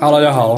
[0.00, 0.54] Hello，大家好，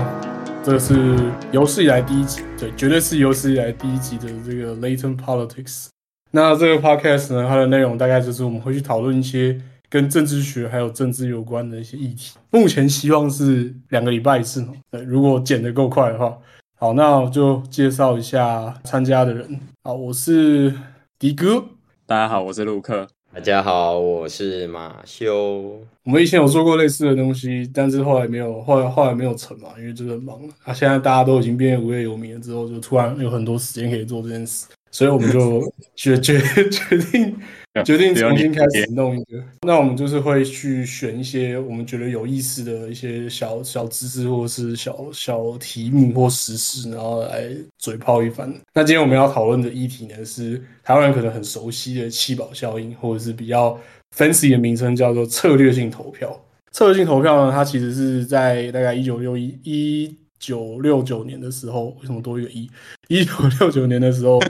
[0.62, 1.16] 这是
[1.50, 5.86] 有史以来第一集，对，绝对是有史以来第一集的这个 Latent Politics。
[6.32, 9.58] 那这个 Podcast 呢，它的内容大概就是我们会去讨论一些
[9.88, 12.36] 跟政治学还有政治有关的一些议题。
[12.50, 16.36] 目前希望是两个礼拜一次，对，如果剪得够快的话。
[16.76, 19.58] 好，那我就介绍一下参加的人。
[19.82, 20.74] 好，我是
[21.18, 21.64] 迪哥。
[22.04, 23.08] 大家好，我是陆克。
[23.32, 25.80] 大家好，我是马修。
[26.02, 30.36] 我们以前有做过类似的东西，但是后来没有，后来后来没有成嘛，因为真的忙。
[30.64, 37.36] 啊，现在大家都已经变无业游民了，之后就突然有很多时间可以做这件事，所以我们就决决决定。
[37.84, 48.52] 决定重新开始弄一个，那我们就是会去选一些我们觉得有意思的一些小小知识，或者是小小题目或实事，然后来嘴炮一番。
[48.74, 53.78] 那今天我们要讨论的议题呢，是台湾人可能很熟悉的七宝效应，或者是比较
[54.16, 56.44] fancy 的名称叫做策略性投票。
[56.72, 62.68] 策略性投票呢，它其实是在大概一九六一一九六九年的时候，为什么多一个一？
[63.06, 64.40] 一九六九年的时候，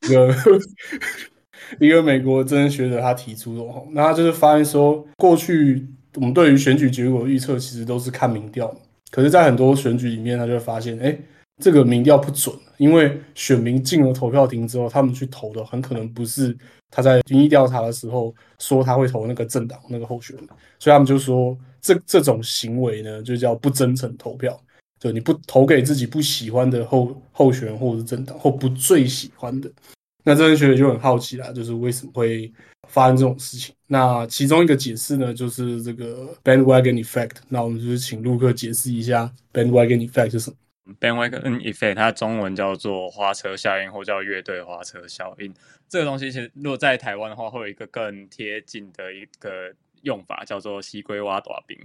[0.00, 0.34] 这个。
[1.80, 8.74] 一个美国真学者他提出的，那他就是发现说，过去我们对于选举结果预测其实都是看民调，
[9.10, 11.16] 可是，在很多选举里面，他就会发现，哎，
[11.62, 16.56] 这个民调不准，因为选民进了投票亭之后，他们去投的很可能不是
[16.90, 20.46] 他在民意调查的时候说他会投那个政党那个候选人，
[20.78, 24.58] 所以他们就说这这种行为呢，就叫不真诚投票，
[24.98, 29.70] 就你不投给自己不喜欢的候候选人或者是政党，或不最喜欢的。
[30.28, 32.52] 那这些学者就很好奇啦，就是为什么会
[32.88, 33.72] 发生这种事情？
[33.86, 37.36] 那其中一个解释呢，就是这个 bandwagon effect。
[37.48, 40.56] 那我们就是请陆克解释一下 bandwagon effect 是什么
[40.98, 45.54] ？bandwagon effect 它中文叫做花车效应，或叫乐队花车效应。
[45.88, 51.78] 这个东西其实如果在台湾的话，会有一个更贴近的一个用法，叫做西龟挖短兵，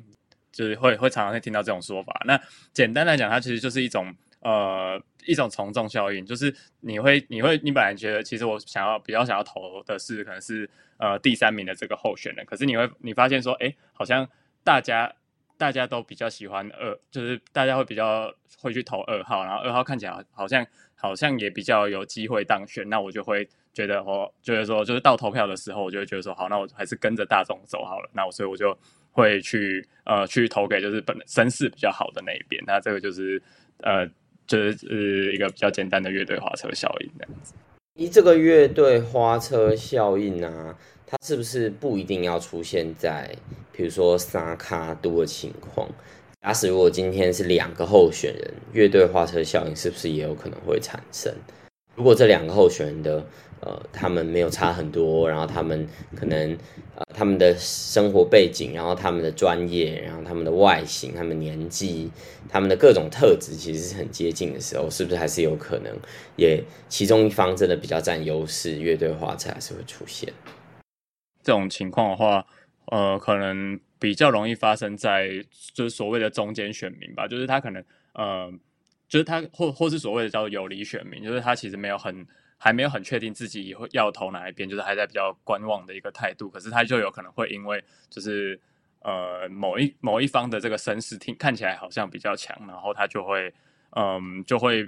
[0.52, 2.20] 就是会会常常会听到这种说法。
[2.26, 2.42] 那
[2.74, 4.12] 简单来讲，它其实就是一种。
[4.42, 10.68] 呃，一种从众效应，就是你会，你会，你本来觉得其实我想要比较想要投的是可能是
[10.98, 14.28] 呃第三名的这个候选人，可是你会你发现说，哎，好像
[14.64, 15.14] 大家
[15.58, 20.66] 大家都比较喜欢二，就是大家会比较会去投二号，然后二号看起来好像
[20.96, 28.76] 好像也比较有机会当选，那我就会觉得哦，就是说就是到投票的时候，我就会觉得说，好，那我还是跟着大众走好了，那我所以我就
[29.12, 33.40] 会去呃去投给就是本身势比较好的那一边，那这个就是
[33.84, 34.10] 呃。
[34.48, 37.54] 就是一个比较简单的乐队花车效应这样子。
[37.96, 43.30] 以这个乐队花车效应啊，它是不是不一定要出现在，
[43.72, 45.88] 比如说沙卡多的情况？
[46.42, 51.32] 假使如果今天是两个候选人，乐队花车效应是不是也有可能会产生？
[52.02, 53.24] 如果这两个候选人的
[53.60, 56.58] 呃，他们没有差很多，然后他们可能
[56.96, 62.10] 呃，他们的生活背景，然后他们的专业，然后他们的外形，他们年纪，
[62.50, 65.96] 他们的各种特质其实是很接近的时候，是不是还是有可能，
[66.38, 70.34] 也其中一方真的比较占优势，乐队化才是会出现。
[71.44, 72.44] 这种情况的话，
[72.86, 75.30] 呃，可能比较容易发生在
[75.76, 77.84] 就是所谓的中间选民吧，就是他可能
[78.14, 78.52] 呃，
[79.12, 82.26] 就是他或或是所谓的叫有离选民，就是他其实没有很。
[82.64, 86.48] 还没有很确定自己会要投哪一边，就是还在比较观望的一个态度。
[86.48, 88.62] 可是他就有可能会因为就是
[89.00, 93.52] 呃某一某一方的这个声势听看起来好像比较强，然后他就会
[93.96, 94.88] 嗯就会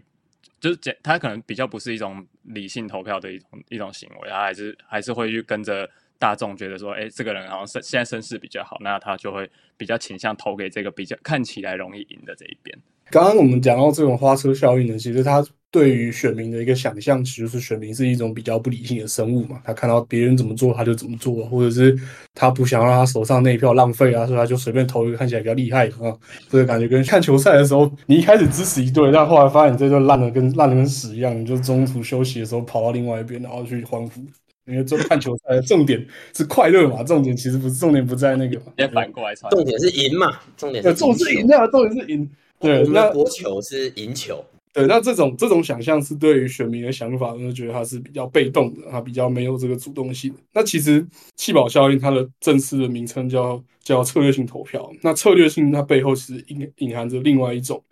[0.60, 5.90] 就是简他可能比较不是一种理性投票的一种一种行为，他还是还是会去跟着
[6.20, 12.78] 大众觉得说，哎，这个人好像是现在声势比较好，那他就会比较倾向投给这个比较看起来容易赢的这一边。
[13.14, 15.46] 刚刚我们讲到这种花车效应呢，其实它。
[15.74, 19.60] 对于选民的一个想象，其实是选民是一种比较不理性的生物嘛。
[19.66, 21.98] 他看到别人怎么做，他就怎么做，或者是
[22.36, 26.14] 他不想让他手上那一票浪费啊，所以他就随便投一个看起来比较厉害啊。
[26.48, 34.22] 这个感觉跟看球赛的时候，你一开始支持一队，但后来发现你这队烂的跟烂的跟屎一样，你就中途休息的时候跑到另外一边，然后去欢呼。
[34.68, 36.06] 因为这看球赛的重点
[36.38, 42.30] 是快乐嘛，重点其实不是重点不在那个，要反过来，重点是赢嘛，重点是重是赢啊，重点是赢。
[42.64, 44.44] 对，那国球是赢球。
[44.74, 50.34] 对，那这种这种想象是对于选民的想法，就觉得他是比较被动的，他比较没有这个主动性。
[50.52, 51.06] 那其实
[51.36, 54.92] 弃保效应它的正式的名称叫叫策略性投票。
[55.04, 57.84] 那策略性它背后其实隐隐含着另外一种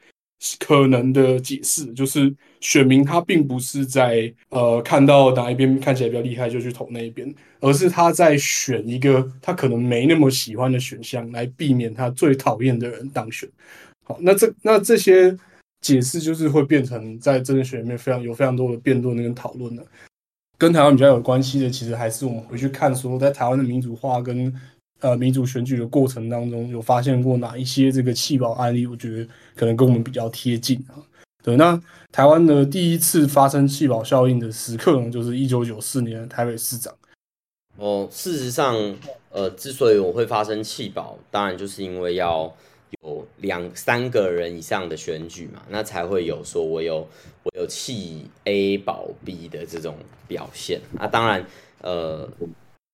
[0.58, 13.48] 可能的解释，就是选民他并不是在呃看到哪一边看起来比较厉害就去投那一边，而是他在选一个他可能没那么喜欢的选项，来避免他最讨厌的人当选。
[14.20, 15.38] 那这那这些。
[15.82, 19.84] 解释就是会变成在政治学里面非常有非常多的辩论跟讨论的，
[20.60, 24.54] 跟台湾比较有关系的，其实还是我们回去看说，在台湾的民主化跟
[25.00, 28.86] 呃民主选举的过程当中，有发现过哪一些这个弃保案例？
[28.86, 31.02] 我觉得可能跟我们比较贴近啊。
[31.44, 31.82] 对，那
[32.12, 36.94] 台湾的第一次发生弃保效应的时刻呢，就是一九九四年台北市长。
[37.78, 38.76] 哦，事实上，
[39.32, 42.56] 呃，之所以我会发生弃保，当然就是因为要
[43.02, 47.08] 有两三个人以上的选举嘛，那才会有说我有
[47.44, 49.96] 我有弃 A 保 B 的这种
[50.28, 50.82] 表现。
[51.00, 51.46] 啊当然，
[51.82, 52.28] 呃。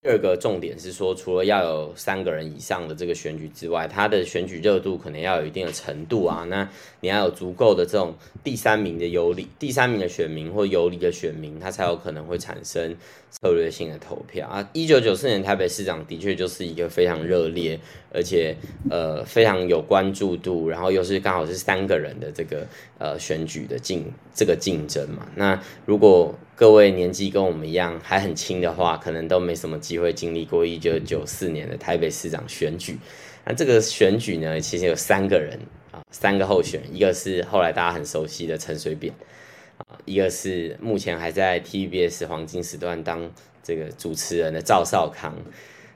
[0.04, 6.46] 第二个重点是说，除了要有三个人以上的这个选举之外，他的选举热度可能要有一定的程度啊。
[6.50, 6.70] 那
[7.02, 8.14] 你要有足够的这种
[8.44, 12.96] 第三名的游离、第三名的选民或游离的选民，他才有可能会产生
[13.32, 14.70] 策略性的投票啊。
[14.72, 17.80] 一九九四年台北市长的确就是一个非常热烈，
[18.14, 18.56] 而且
[18.92, 22.68] 呃非常有关注度，然后又是刚好是三个人的这个
[23.00, 25.28] 呃选举的竞这个竞争嘛。
[25.36, 32.98] 那如果各位年纪跟我们一样还很轻的话，可能都没什么机会经历过一九九四年的台北市长选举。
[33.46, 35.58] 那这个选举呢，其实有三个人
[35.92, 39.14] 啊，三个候选人，一个是后来大家很熟悉的陈水扁
[39.78, 43.32] 啊，一个是目前还在 TVBS 黄金时段当
[43.64, 45.34] 这个主持人的赵少康。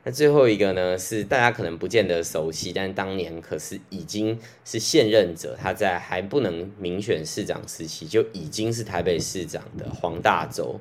[0.03, 10.79] 那最后一个呢，是大家可能不见得熟悉，但当年可是已经是现任者，他在还不能民选市长时期就已经是台北市长的黄大洲。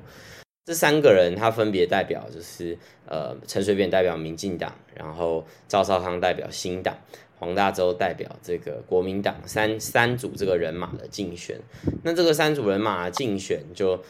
[0.71, 6.95] 这三个人他分别代表就是呃陈水扁代表民进党，然后赵少康代表新党，
[7.37, 11.59] 黄大洲代表这个国民党，三三组这个人马的竞选。
[12.03, 14.01] 那这个三组人马的竞选就。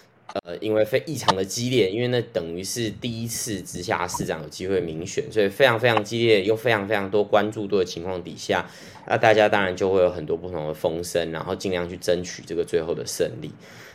[0.45, 8.65] 呃，因为非异常的激烈，因为那等于是第一次直辖市长有机会民选，所以非常非常激烈，又非常非常多关注度的情况底下，
[9.07, 13.51] 那大家当然就会有很多不同的风声，然后尽量去争取这个最后的胜利。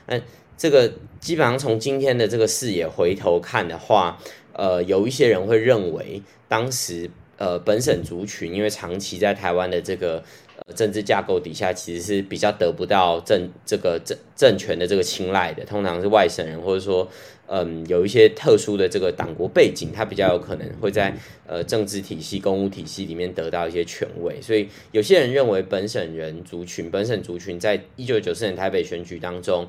[0.07, 0.21] 那
[0.57, 4.19] 这个基本上从今天的这个视野回头看的话，
[4.53, 10.23] 呃，有一些人会认为，当时呃本省族群因为长期在台湾的这个。
[10.67, 17.07] 呃，政治架构底下其实是比较得不到政这个政政权的这个青睐的，通常是外省人，或者说，
[17.47, 21.15] 嗯，有一些特殊的这个党国背景，他比较有可能会在
[21.47, 24.41] 呃政治体系、公务体系里面得到一些权位。
[24.41, 29.69] 所以有些人认为本省人族群、本省族群在一九九四年台北选举当中，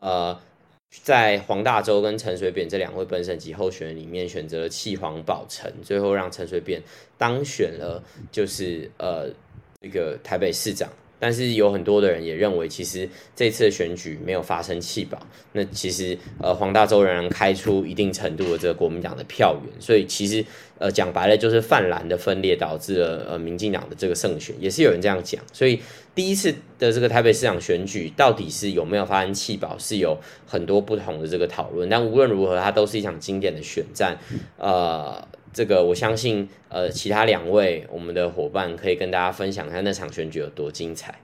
[0.00, 0.38] 呃，
[0.90, 6.82] 在黄大洲跟陈水扁这两位本省级候选人里面选择了弃黄保陈，最后让陈水扁
[7.16, 8.02] 当选了，
[8.32, 9.30] 就是呃。
[9.80, 15.18] 这个台北市长，但是有很多的人也认为，其实这次的选举没有发生弃保。
[15.52, 20.44] 那其实呃，黄大洲仍然开出一定程度的这个国民党的票源，所以其实
[20.78, 25.42] 呃讲白了就是泛蓝的分裂导致了呃民进党的这个胜选，也是有人这样讲。
[25.52, 25.80] 所以
[26.14, 31.88] 第一次的这个台北市长选举到底是有没有发生弃保，是有很多不同的这个讨论。
[31.88, 34.16] 但无论如何，它都是一场经典的选战，
[34.56, 35.26] 呃。
[35.52, 41.14] 这个我相信，呃，其他两位我们的伙伴可以跟大家分享一下那场选举有多精彩。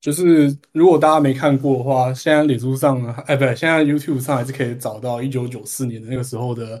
[0.00, 6.80] 就是如果大家没看过的话，现在脸书上，哎，不对，现在 YouTube 上还是可以找到一九九四年的那个时候的，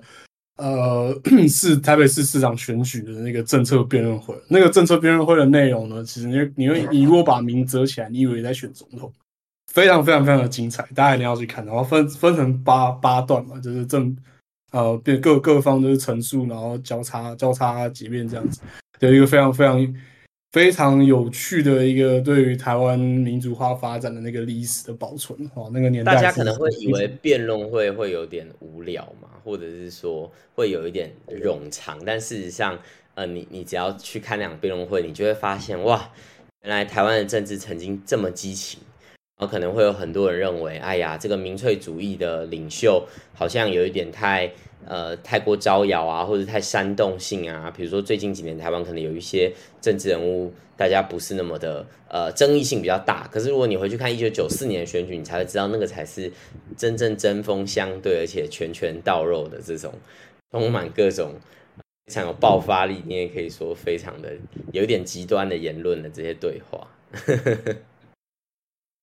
[0.58, 1.18] 呃，
[1.48, 4.34] 是台北市市长选举的那个政策辩论会。
[4.48, 9.10] 那个政策辩论会的内容呢，其实你你会你如果把名折起来，你以为在选总统，
[9.72, 11.64] 非常非常非常的精彩，大家一定要去看。
[11.64, 14.16] 然后分分成八八段嘛，就是正。
[14.74, 18.60] 呃，变各各方都是陈述，然后交叉交叉几遍这样子，
[18.98, 19.94] 有一个非常非常
[20.50, 25.38] 非常有趣的一个对于台湾民主化发展的那个历史的保存。
[25.54, 32.76] 哦，那个年代大家可能会以为辩论会会有点无聊嘛，或者是说会有一点冗长，但事实上，
[33.14, 36.10] 呃，你你只要去看两场辩论会，你就会发现，哇，
[36.62, 38.80] 原来台湾的政治曾经这么激情。
[39.36, 44.48] 然后可能会有很多人认为，哎呀，这个民粹主义的领袖好像有一点太
[44.86, 47.68] 呃太过招摇啊，或者太煽动性啊。
[47.76, 53.26] 比如说最近几年台湾可能有一些政治人物，大家不是那么的呃争议性比较大。
[53.26, 56.30] 可是如果你回去看一九九四年的选举，你才会知道那个才是
[56.76, 59.92] 真正针锋相对，而且拳拳到肉的这种
[60.52, 61.34] 充满各种
[62.06, 64.32] 非常有爆发力，你也可以说非常的
[64.70, 66.86] 有一点极端的言论的这些对话。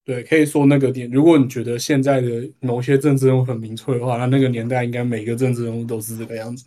[0.04, 1.10] 对，可以说那个点。
[1.12, 6.66] 如果你觉得现在的某些政治人物很民粹的话，那那个年代应该每个政治人物都是这个样子。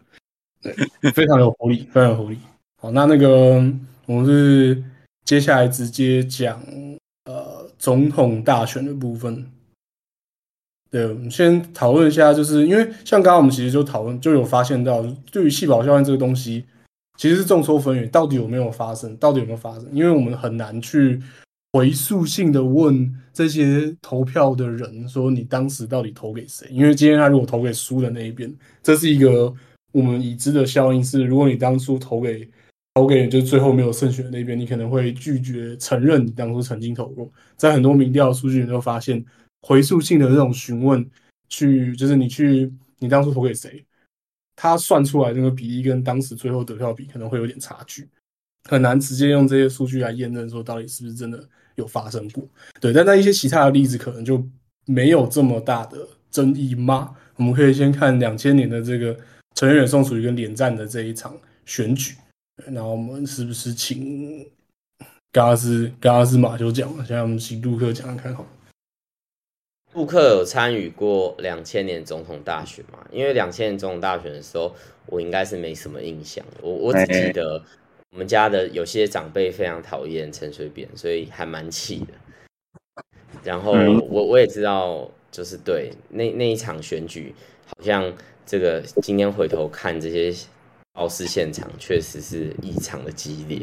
[0.62, 0.72] 对，
[1.10, 2.38] 非常有活力，非常有活力。
[2.80, 3.54] 好，那那个
[4.06, 4.80] 我们是
[5.24, 6.62] 接下来直接讲
[7.24, 9.44] 呃总统大选的部分。
[10.90, 16.64] 对，我们先讨论一下，就是因为像刚刚我们其实就讨论，就有发现到，对于细胞效应这个东西，
[17.18, 19.16] 其实是众说纷纭，到底有没有发生？
[19.16, 19.88] 到底有没有发生？
[19.92, 21.20] 因为我们很难去。
[21.74, 29.52] 回溯性的问这些投票的人说：“你当时到底投给谁？”因为今天他如果投给输的那一边，这是一个
[29.90, 32.48] 我们已知的效应是，如果你当初投给
[32.94, 37.28] 投给就最后没有胜选的那边，你可能会拒绝承认你当初曾经投过。
[37.56, 39.24] 在很多民调数据里面发现，
[39.62, 41.04] 回溯性的这种询问，
[41.48, 43.84] 去就是你去你当初投给谁，
[44.54, 48.08] 他算出来那个比例跟当时最后得票比可能会有点差距，
[48.70, 52.42] 很难直接用这些数据来验证说到底是不是真的有发生过。
[52.80, 54.44] 对，但在一些其他的例子可能就
[54.86, 55.98] 没有这么大的
[56.30, 57.14] 争议吗？
[57.36, 59.16] 我们可以先看两千年的这个
[59.54, 62.14] 陈远宋楚瑜跟连战的这一场选举。
[62.68, 64.46] 那我们是不是请
[65.32, 68.46] 刚刚是刚刚是马修讲了，现在我们请杜克讲看好。
[69.92, 72.98] 杜克有参与过两千年总统大选嘛？
[73.12, 74.74] 因为两千年总统大选的时候，
[75.06, 76.44] 我应该是没什么印象。
[76.60, 77.62] 我我只记得
[78.14, 82.14] 我们家的有些长辈非常讨厌陈水扁，所以还蛮气的。
[83.42, 83.72] 然后
[84.08, 87.34] 我我也知道，就是对那那一场选举，
[87.66, 88.10] 好像
[88.46, 90.34] 这个今天回头看这些。
[90.94, 93.60] 奥斯现场确实是异常的激烈，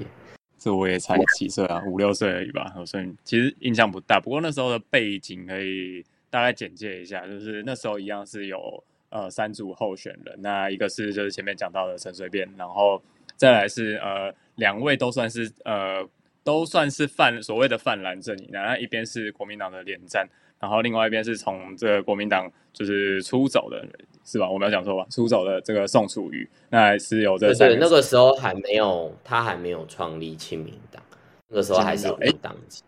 [0.59, 4.19] 这我也才几岁啊，五六岁而已吧，所以其实印象不大。
[4.19, 13.01] 不过那时候的背景可以大概简介一下，就是那时候一样是有呃三组候选人，那一个是就是前面讲到的陈水扁，然后
[13.41, 16.07] 再来是呃两位都算是呃
[16.43, 20.29] 都算是泛所谓的泛蓝阵营，然后一边是国民党的连战。
[20.59, 23.83] 然后另外一边是从这个国民党就是出走的，
[24.23, 24.47] 是吧？
[24.47, 25.07] 我没有讲错吧？
[25.09, 31.01] 出走的这个宋楚瑜，那是有这对那个时候还没有，他还没有创立亲民党，
[31.47, 32.83] 那个时候还是无党籍，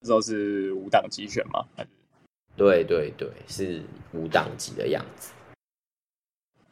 [0.00, 1.64] 那时候是无党籍选吗？
[2.56, 3.80] 对对对，是
[4.12, 5.30] 无党籍的样子。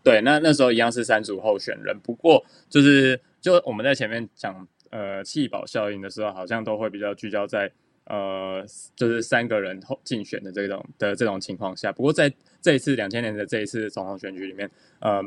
[0.05, 7.73] 对，那那时候一样是三组候选人，不过就是就我们在前面讲呃弃保效应的时候，好像都会比较聚焦在。
[8.07, 8.63] 呃，
[8.95, 12.31] 就是三个人竞选的这种的这种情况下，不过在
[12.61, 14.71] 这一次两千年的这一次总统选举里面，
[15.01, 15.25] 呃，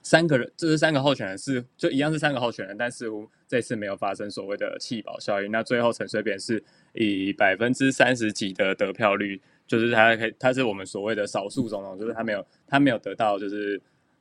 [0.00, 5.50] 三个人就是三个候选人是就一样是三个候选人，但似乎这次没有发生所谓的弃保效应。
[5.50, 6.64] 那最后陈水扁是
[6.94, 13.78] 以百分之三十几的得票率，就是他可以他是我们所谓的少数总统，就是他没有他没有得到就是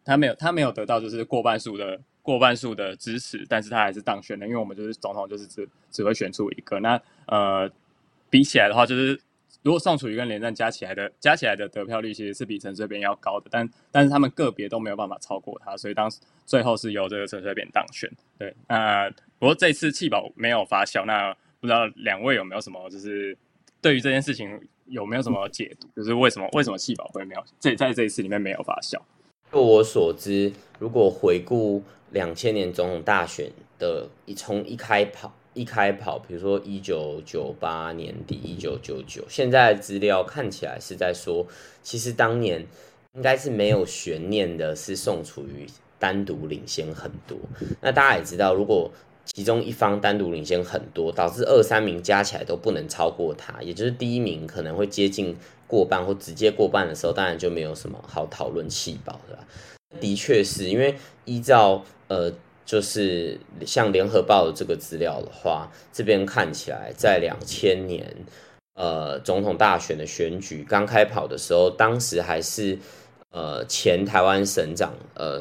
[0.10, 2.00] 他没有他没有得到就是过半数的。
[2.22, 6.80] 过半数的支持，但是他还是当选了，因为我们就是总统，就是只只会选出一个。
[6.80, 7.68] 那呃，
[8.30, 9.20] 比起来的话，就是
[9.64, 18.08] 如果宋楚瑜跟连战加起来的加起来的得票率，其实是比陈水扁要高的，但但是他们个别都没有办法超过他，所以当时最后是由这个陈水扁当选。
[18.38, 23.36] 对，那不过这次弃保没有发酵，那不知道两位有没有什么就是
[23.82, 25.88] 对于这件事情有没有什么解读？
[25.96, 29.02] 就是为什么为什么弃保会没有这在这一次里面没有发酵？
[29.52, 31.82] 就我所知，如果回顾。
[32.12, 41.46] 两千年总统大选的一从一开跑一开跑，比如说一九九八年底一九九九，现在资料看起来是在说，
[41.84, 42.66] 其实当年
[43.14, 45.68] 应该是没有悬念的，是宋楚瑜
[46.00, 47.38] 单独领先很多。
[47.80, 48.92] 那大家也知道，如果
[49.34, 55.36] 其中一方单独领先很多，导致二三名加起来都不能超过他，也就是第一名可能会接近
[55.68, 59.40] 过半或直接过半的时候，当然就没有什么好讨论气保的。
[60.00, 60.96] 的确是因为
[61.26, 61.84] 依照。
[62.12, 62.34] 呃，
[62.66, 68.04] 就是像联合报的这个资料的话，这边看起来在两千年，
[68.74, 72.80] 呃，总统大选的选举刚开跑的时候，当时还是
[73.30, 75.40] 呃前台湾省长，呃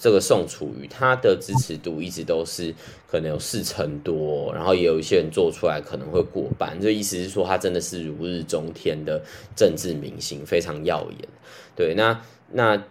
[0.00, 2.74] 这个宋楚瑜，他的支持度一直都是
[3.06, 9.22] 可能有四成多，然后也有一些人做出来可能会过半，这意思是说他真的是如日中天的
[9.56, 11.28] 政治明星，非常耀眼。
[11.74, 12.20] 对，那
[12.52, 12.82] 那。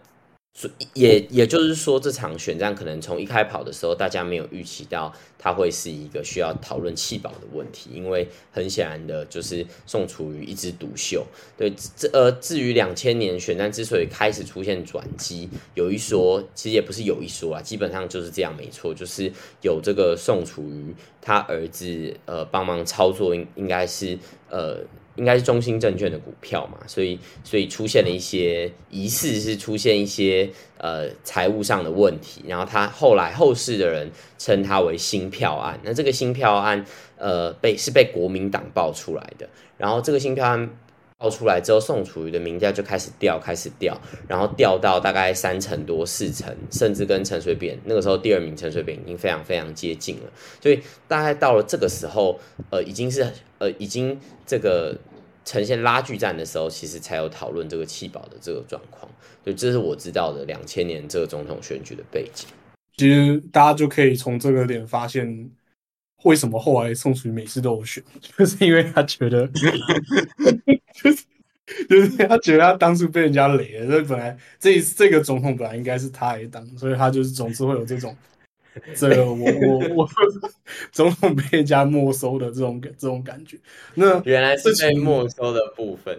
[0.53, 11.25] 所以也也就是说，这场选战可能从一开跑的时候，大家没有预期到它会是一个需要讨论弃保的问题，因为很显然的就是宋楚瑜一枝独秀。
[11.57, 24.17] 对，这呃，至于两千年选战之所以开始出现转机，有一说，其实也不是有一说啊，基本上就是这样，没错，就是有这个宋楚瑜他儿子呃帮忙操作，应应该是
[24.49, 24.83] 呃。
[25.19, 35.77] 应该是中兴证券的股票嘛，所以所以出现了一些疑似是出现一些呃财务上的问题，然后他后来后世的人称它为新票案。
[35.83, 36.85] 那这个新票案
[37.17, 40.69] 呃被是被国民党爆出来的，然后这个新票案
[41.17, 50.31] 爆出来之后，宋楚瑜的名价就开始掉，开始掉，然后掉到大概三成多、四成，甚至跟陈水扁那个时候第二名陈水扁已经非常非常接近了。
[50.61, 54.97] 所以大概到了这个时候，呃，已经是呃已经这个。
[55.49, 59.11] 呈现拉锯战的时候，其实才有讨论这个弃保的这个状况。
[59.43, 62.47] 就这是我知道的两千年这个总统选举的背景。
[62.97, 65.49] 其实大家就可以从这个点发现，
[66.21, 68.03] 为什么后来宋楚瑜每次都有选，
[68.37, 69.47] 就是因为他觉得，
[70.93, 71.25] 就是
[71.89, 78.15] 就是他觉得他当初被人家雷了，所以本来这这个总统本来应该是他来当，所以他就是总是会有这种
[78.95, 80.09] 这个我我我
[80.91, 83.57] 总统被人家没收的这种这种感觉。
[83.95, 86.17] 那原来是被没收的部分。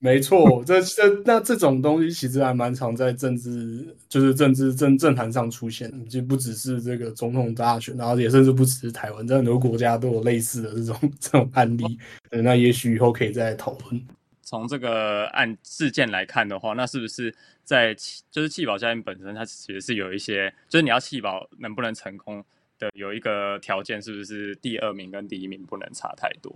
[0.00, 11.84] 没错，这这那这种东西其实还蛮常在政治，就是政治政政坛上出现，就不只是这个总统大选，然后也甚至不只是台湾，在很多国家都有类似的这种这种案例。
[12.30, 14.00] 那也许以后可以再讨论。
[14.48, 17.94] 从这个案事件来看的话，那是不是在
[18.30, 22.42] 就是弃保效应本身，它其实是有一些，就是你要弃保能不能成功
[22.78, 26.50] 的有一个条件，是不是第二名跟第一名不能差太多？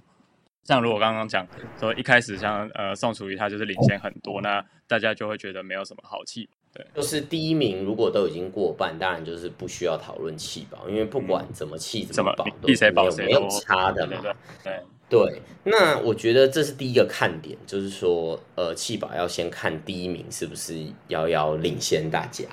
[0.65, 1.47] 像如果刚刚讲
[1.79, 6.49] 说一开始像呃宋楚瑜他就是领先很多，那大家就会觉得没有什么好气。
[6.73, 14.17] 对，就是第一名如果都已经过半，当然就是不需要讨论气保，因为不管怎么气怎么保，比谁保谁没有差的嘛。
[14.23, 14.33] 对
[14.65, 14.81] 对，
[15.65, 20.75] 那我觉得这是第一个看点，就是说呃气保要先看第一名是不是
[21.09, 22.45] 遥遥领先大家。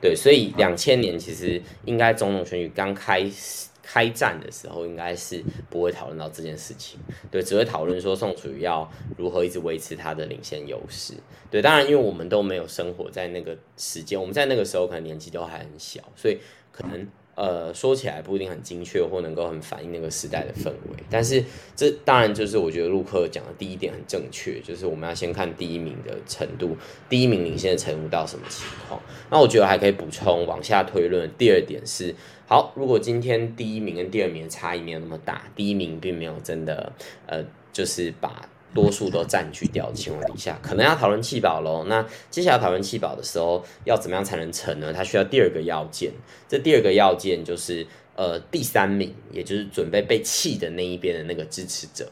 [0.00, 3.68] 对，所以两千年其实应该总统选举刚开始。
[3.88, 6.98] 开战的时候应该是不会讨论到这件事情，
[7.30, 11.14] 对，只会讨论说宋楚瑜要如何一直维持他的领先优势。
[11.52, 16.36] 对，当然因为我们都没有生活在那个时间，我们在那个时候可能年纪都还很小，所以
[16.72, 21.04] 可能呃说起来不一定很精确或能够很反映那个时代的氛围。
[21.08, 21.44] 但是
[21.76, 26.76] 这当然就是我觉得陆克讲的第一点很正确，就是我们要先看第一名的程度，
[27.08, 29.00] 第一名领先的程度到什么情况。
[29.30, 32.12] 那我觉得还可以补充往下推论，第二点是。
[32.48, 36.92] 好，如果今天第一名跟第二名的差异没有那么大，第一名并没有真的
[37.26, 41.84] 呃，就是把多数都占据掉的情况底下，可能要讨论弃保喽。
[41.88, 44.92] 那接下来讨论弃保的时候，要怎么样才能成呢？
[44.92, 46.12] 它需要第二个要件，
[46.46, 52.06] 这第二个要件就是呃第三名，也就是准备被弃的那一边的那个支持者。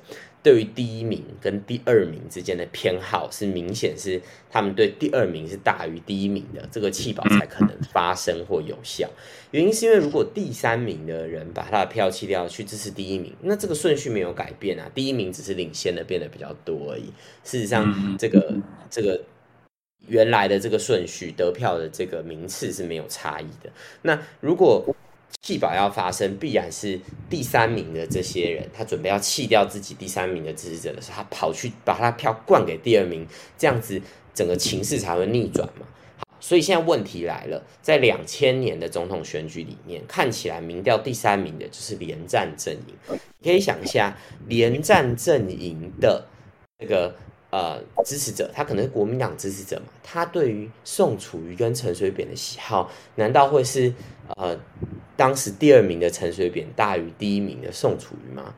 [0.45, 4.21] 对于第一名跟第二名之间的偏好是明显是
[4.51, 9.09] 他们对第二名是大于第一名的，这个弃保才可能发生或有效。
[9.53, 17.07] 原因是因为如果第三名的人把他的票弃掉去支持第一名，那这个顺序没有改变啊，第一名只是领先的变得比较多而已。
[17.43, 18.55] 事实上，这个
[18.91, 19.19] 这个
[20.07, 23.73] 原来的这个顺序得票的这个名次是没有差异的。
[24.03, 24.95] 那如果
[25.43, 33.27] 弃保要发生，必然是第三名的这些人，他准备要弃掉自己第三名的支持者的时候，他跑去把他票灌给第二名，
[33.59, 34.01] 这样子
[34.35, 35.87] 整个情势才会逆转嘛。
[36.17, 43.19] 好，所以现在问题来了，在两千年的总统选举里面，看起来民调第三名的就是连战阵营。
[43.43, 44.17] 可以想一下，
[44.47, 46.27] 连战阵营的
[46.79, 47.15] 这个。
[47.55, 49.93] 呃，支持者他可能是国民党支持者嘛？
[50.03, 53.93] 他对于宋楚瑜跟陈水扁的喜好，难道会是
[54.35, 54.59] 呃
[55.17, 58.53] 当时第二名的陈水扁大于第一名的宋楚瑜吗？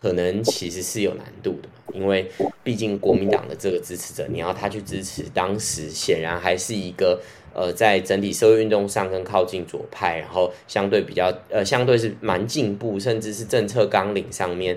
[0.00, 2.28] 可能其实是有难度的，因为
[2.64, 7.22] 毕竟国民党的这个支持者，你要他去支持，当时显然还是一个
[7.54, 14.76] 呃在整体社会运动上更靠近左派，然后相对比较呃相对是蛮进步，甚至是政策纲领上面。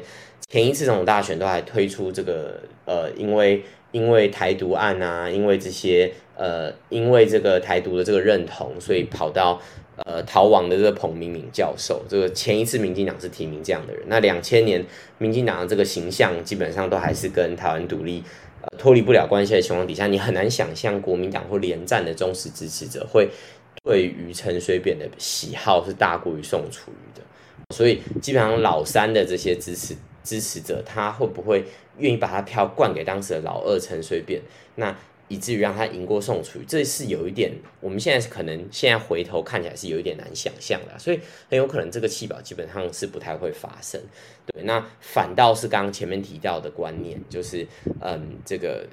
[0.49, 9.61] 前一次总统大选都还推出这个呃，因为因为台独案啊，因为这些呃，因为这个台独的这个认同，所以跑到
[9.97, 12.01] 呃逃亡的这个彭明敏教授。
[12.07, 14.03] 这个前一次民进党是提名这样的人。
[14.07, 14.85] 那两千年
[15.17, 18.23] 民进党的这个形象基本上都还是跟台湾独立
[18.61, 23.27] 呃脱离不了关系的情况底下，你很难想象国民党或连战的忠实支持者会
[23.83, 27.21] 对于陈水扁的喜好是大过于宋楚瑜的。
[27.75, 29.93] 所以基本上老三的这些支持。
[30.27, 31.63] 支持者他会不会
[31.97, 34.41] 愿意把他票灌给当时的老二陈水扁？
[34.75, 34.93] 那
[35.29, 44.01] 以至于让他赢过宋楚瑜，这是有一点，我们现在可能现在回头看起来是有一点难想象的，所以很有可能这个弃保基本上是不太会发生。
[44.47, 47.65] 对，那反倒是刚刚前面提到的观念，就是
[48.01, 48.85] 嗯，这个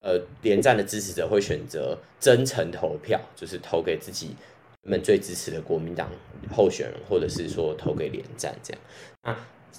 [0.00, 4.34] 呃连战的支持者会选择真诚投票，就是投给自己
[4.82, 6.10] 们最支持的国民党
[6.50, 8.82] 候选人，或者是说投给连战这样。
[9.22, 9.36] 那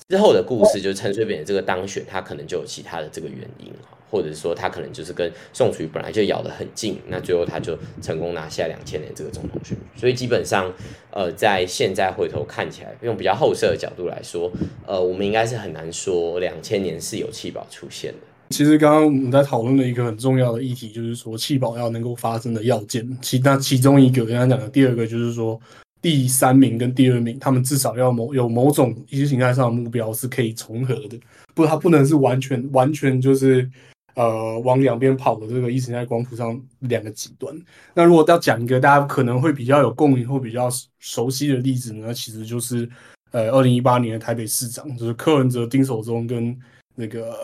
[0.10, 9.84] 之后的故事就是陈水扁的这个当选，他可能就有其他的这个原因哈，或者说他可能就是跟宋楚瑜本来就咬得很近，那最后他就成功拿下两千年这个总统选举。
[10.00, 10.72] 所以基本上，
[11.12, 14.52] 呃，在现在回头看起来，用比较后设的角度来说，
[14.86, 18.20] 呃，我们应该是很难说两千年是有弃保出现的。
[18.52, 25.60] 其实刚刚我们在讨论的一个很重要的议题，就是说弃保要能够发生的要件，其那其中一个刚刚讲的第二个就是说。
[26.02, 31.20] 第三名跟第二名，他们至少要某有某种意识形态上的目标是可以重合的，
[31.54, 33.70] 不，它不能是完全完全就是
[34.16, 37.56] 呃往两边跑的这个意识形态光谱上两个极端。
[37.94, 42.88] 那如果要讲一个大家可能会比较有共鸣或比较熟悉的例子呢，其实就是
[43.32, 46.58] 呃二零一八年的台北市长，就是柯文哲、丁守中跟
[46.96, 47.36] 那个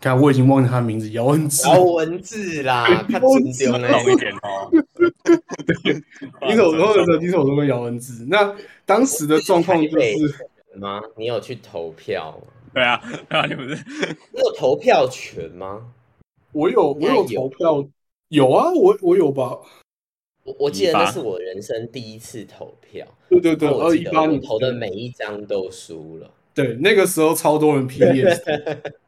[0.00, 1.66] 看我已经忘记他的名字，姚文智。
[1.68, 3.88] 姚文智啦， 他真丢呢。
[3.88, 4.70] 懂一点哦。
[6.48, 8.24] 你手中的时候，你手中跟姚文智。
[8.28, 8.54] 那
[8.84, 10.34] 当时的状况就是
[10.78, 11.02] 吗？
[11.16, 12.38] 你有去投票？
[12.74, 13.74] 对啊，对啊，你不是
[14.32, 15.92] 你有投票权吗？
[16.52, 17.86] 我有，我有投票，
[18.28, 19.58] 有啊，我我有吧。
[20.44, 23.04] 我我记得那是我人生第一次投票。
[23.28, 26.30] 对对对，二一八你投的每一张都输了。
[26.54, 28.42] 对，那个时候超多人 PS。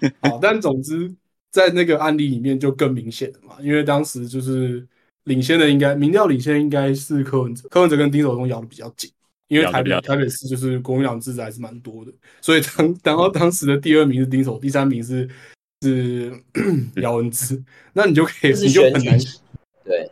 [0.22, 1.12] 好，但总之
[1.50, 4.86] 在那个案例里面就更明显了嘛，因为当时就是
[5.24, 9.10] 领先的应该民调领先应该是柯文哲，柯文哲跟丁守中咬的比较紧，
[9.48, 15.28] 因为台北台北市就是国民党支持还是蛮多的，所以当然后当时的第二名是丁守，第三名是
[15.82, 16.32] 是
[17.02, 19.18] 姚文智，那你就可以你就很难
[19.84, 20.10] 对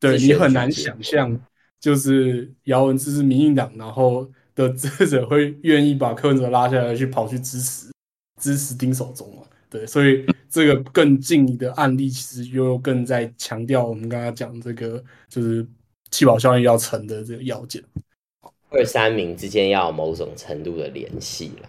[0.00, 1.38] 对你很难想象，
[1.80, 7.88] 就是姚文智是民进党，然后的支持者会愿意把柯文哲拉下来去跑去支持。
[8.38, 9.42] 支持丁守中嘛？
[9.70, 15.66] 对，所以这个更近的案例，其实又更在强调我们刚刚讲这个，就是
[16.10, 17.82] 气保效应要成的这个要件。
[18.70, 21.68] 二三名之间要有某种程度的联系了。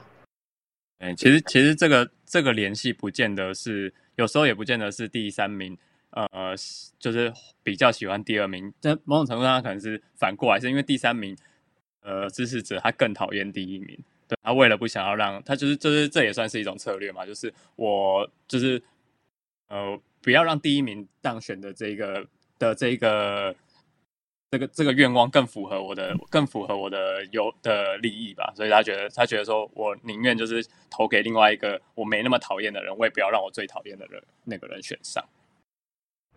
[0.99, 5.77] 嗯，其实其实这个这个联系不见得是，有时候也不见得是第三名，
[6.11, 6.55] 呃，
[6.97, 8.73] 就是比较喜欢第二名。
[8.81, 11.35] 但某种程度上，可能是反过来，是因为第三名，
[12.01, 13.97] 呃，支持者他更讨厌第一名。
[14.29, 18.79] 对他为了不想要让他就是就是这也算是一种策略嘛，就是我就是
[19.69, 22.23] 呃不要让第一名当选的这个
[22.59, 23.55] 的这个
[24.51, 35.27] 这个这个愿望更符合我的更符合我的有的利益吧，所以他觉得他觉得说我宁愿就是投给另外一个我没那么讨厌的人，我也不要让我最讨厌的人那个人选上。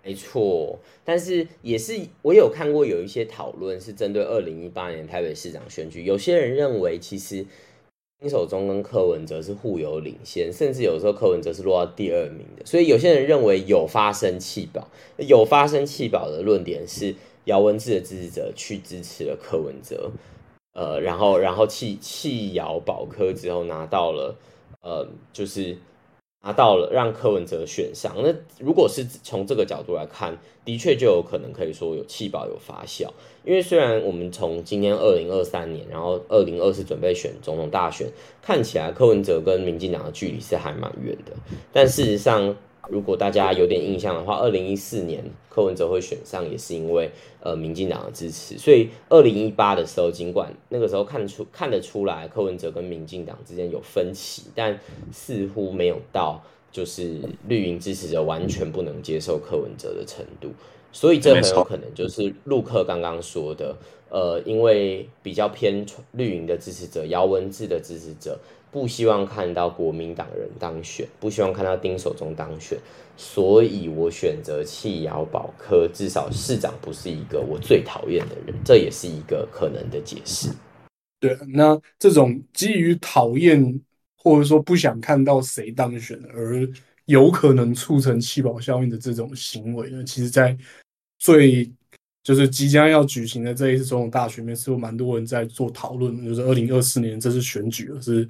[0.02, 7.44] 没错，但是也是我有看过有一些讨论是针对二零一八年台北市长选举，有些人认为其实。
[8.23, 12.65] 金守中跟柯文哲是互有领先，甚至有时候柯文哲是落到第二名的。
[12.65, 20.13] 所以有些人认为有发生弃保，有发生弃保的论点是姚文智的支持者去支持了柯文哲，
[20.75, 24.37] 呃，然后然后弃弃姚保科之后拿到了，
[24.83, 25.77] 呃，就是。
[26.42, 28.14] 拿到了，让柯文哲选上。
[28.22, 33.09] 那如果是从这个角度来看，的确就有可能可以说有弃保有发酵。
[33.44, 38.09] 因为虽然我们从今年二零二三年，然后二零二四准备选总统大选，
[38.42, 41.33] 看起来柯文哲跟民进党的距离是还蛮远的，
[41.72, 42.57] 但事实上。
[42.88, 48.59] 如果大家有点印象的话，二零一四年柯文哲会选上，也是因为呃民进党的支持。
[48.59, 54.79] 所以二零一八的时候，尽管那个时候看出看得出来柯文哲跟民进党之间有分歧，但
[55.12, 56.42] 似乎没有到
[56.73, 60.49] 就是绿营支持者完全不能接受柯文哲的程度。
[60.90, 63.75] 所以这很有可能就是陆克刚刚说的，
[64.11, 68.38] 呃，因为比较偏绿营的支持者，姚文智的支持者。
[68.73, 72.79] 不希望看到国民党人当选，不希望看到丁守中当选，
[73.19, 80.49] 所以我选择弃姚保科，至少市长不是一个我最讨厌的人，这也是一个可能的解释。
[81.21, 83.79] 对，那这种基于讨厌
[84.17, 86.67] 或者说不想看到谁当选而
[87.05, 90.57] 有可能促成弃保效应的这种行为呢，其实，在
[91.19, 91.71] 最
[92.23, 98.27] 就是即将要举行的这一次总统大选面，是有蛮多人在做讨论，就是二零二四年这次选举是。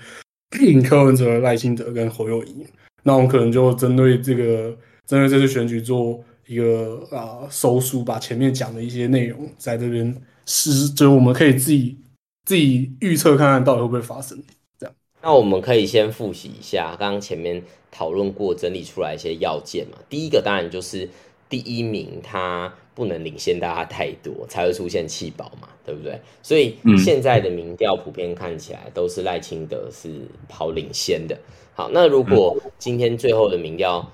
[0.83, 2.67] 柯文哲、赖清德跟侯友谊，
[3.03, 10.15] 那我们可能就针对这个，针对这次选举做一个啊收书，把前面讲的一些内容在这边
[10.47, 11.97] 是，就是我们可以自己
[12.45, 14.41] 自己预测看看到底会不会发生。
[14.79, 19.99] 这样，那我们可以先复习一下刚刚前面讨论过、整理出来一些要件嘛。
[20.09, 21.09] 第一个当然就是
[21.49, 22.73] 第一名他。
[22.95, 26.21] 不能领先大家太多，才会出现弃保嘛，对不对？
[26.43, 30.11] 所以现在的民调普遍看起来都是赖清德是
[30.47, 31.39] 跑领先的。
[31.75, 34.07] 好，那如果今天最后的民调，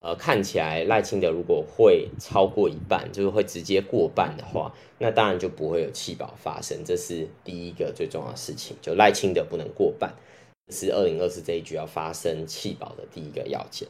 [0.00, 8.76] 呃，看起来赖清德如果会超过一半，就是会直接过半的话，那当然就不会有弃保发生，这是第一个最重要的事情。
[8.80, 10.14] 就赖清德不能过半，
[10.68, 13.88] 是二零二四这一局要发生弃保的第一个要件。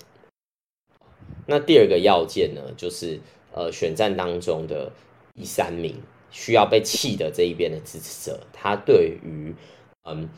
[1.47, 3.21] 那第二个要件呢，就是。
[3.53, 4.93] 呃，选战当中的
[5.35, 5.97] 第三名
[6.31, 9.53] 需要被弃的这一边的支持者，他对于
[10.05, 10.29] 嗯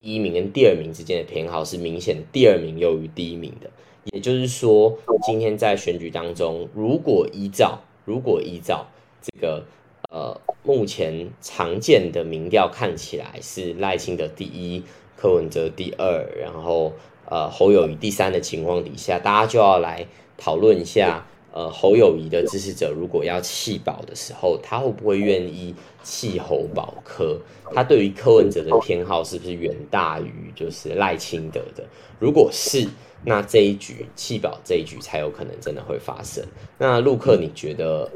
[0.00, 3.70] 第一名跟第二名之间的偏好是明显第二名优于第一名的。
[4.12, 8.86] 也就是说，今天在选举当中，如果依照如果依照
[9.22, 9.64] 这个
[10.10, 14.82] 呃目前常见的民调看起来是赖清德第一，
[15.16, 16.92] 柯文哲第二，然后
[17.24, 21.26] 呃侯友谊第三的情况底下，大家就要来讨论一下。
[21.52, 27.38] 呃侯友谊的支持者如果要弃保的时候，他会不会愿意弃侯保柯？
[27.74, 31.84] 他对于柯文哲的偏好是不是远大于就是赖清德的？
[32.18, 32.88] 如果是，
[33.24, 36.44] 那这一局弃保这一局才有可能真的会发生。
[36.78, 38.10] 那陆克，你觉得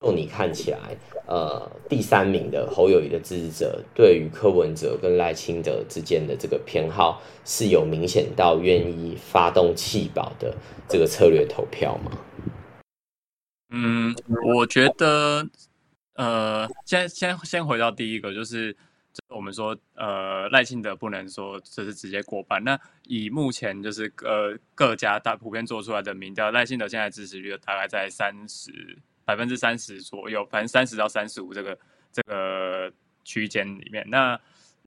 [0.00, 0.78] 就你看起来，
[1.26, 10.54] 呃，第三名的侯友谊的支持者对于柯文哲跟赖清德之间的这个偏好是有明显到愿意发动弃保的
[10.88, 12.12] 这个策略投票吗？
[13.70, 15.46] 嗯，我觉得，
[16.14, 18.74] 呃，先先先回到第一个，就是
[19.28, 22.62] 我们说，呃，赖清德不能说就是直接过半。
[22.62, 31.76] 那以目前就是呃各家大普遍做出来的民调，赖清德现在支持率大概在三十百分之三十左右，反正三十到三十五这个
[32.12, 32.92] 这个
[33.24, 34.06] 区间里面。
[34.08, 34.38] 那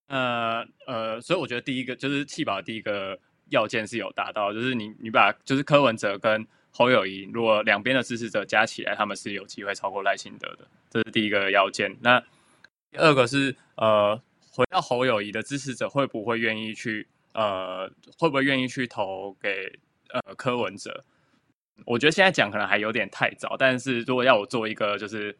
[0.08, 11.98] 呃呃，所以我觉得第一个就是弃保第一个要件是有达到，就是你你把就是柯文哲跟侯友谊，如果两边的支持者加起来，他们是有机会超过赖清德的，这是第一个要件。
[12.02, 12.20] 那
[12.92, 19.78] 第二个是呃，回到侯友谊的支持者会不会愿意去呃，会不会愿意去投给
[20.10, 21.04] 呃柯文哲？
[21.86, 25.38] 我觉得现在讲可能还有点太早，但是如果要我做一个就是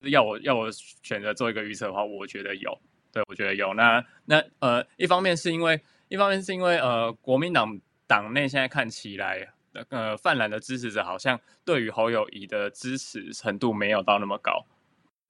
[0.00, 0.70] 要我要我
[1.02, 2.76] 选择做一个预测的话，我觉得有，
[3.12, 3.74] 对我觉得有。
[3.74, 9.52] 那那呃，一方面是因为一方面是因为呃，国民党党内现在看起来。
[9.88, 14.66] 呃，泛蓝的支持者好像对于侯友谊的支持程度没有到那么高，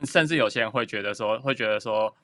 [0.04, 2.16] 甚至有些人会觉得说，会觉得说，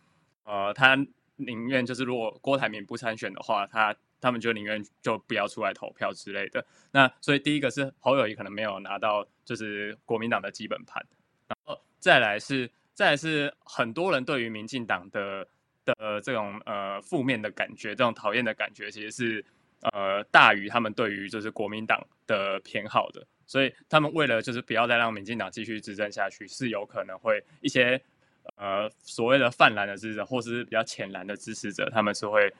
[0.44, 0.96] 呃，他
[1.36, 6.64] 宁愿就是如果郭台铭不参选的话，他他们就宁愿就不要出来投票之类的。
[6.90, 11.04] 那所以第一个是侯友谊可能没有拿到就是国民党的基本盘，
[11.46, 15.46] 然后再来是再来是很多人对于民进党的
[15.84, 19.44] 的这种呃负面的感觉，这种讨厌的感觉，其实是。
[19.92, 28.00] 呃，大于他们对于就是国民党的偏好的，所以他们为了就是不要再让民进党继续执政下去，是有可能会一些
[28.56, 32.52] 呃所谓的泛蓝的支持者，或是比较浅蓝的支持者，他们是会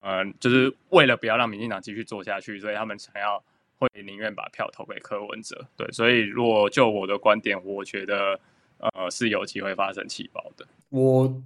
[0.00, 3.42] 呃就是为了不要让民进党继续做下去，所以他们想要
[3.78, 5.66] 会宁愿把票投给柯文哲。
[5.76, 8.40] 对，所以如果就我的观点，我觉得
[8.78, 10.66] 呃是有机会发生气爆的。
[10.88, 11.42] 我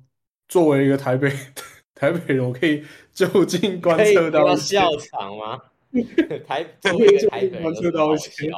[0.48, 1.30] 作为一个台北。
[1.98, 2.82] 台北人，我可以
[3.12, 5.58] 就近观测到笑场吗？
[6.46, 7.28] 台就近
[7.60, 8.50] 观测到一些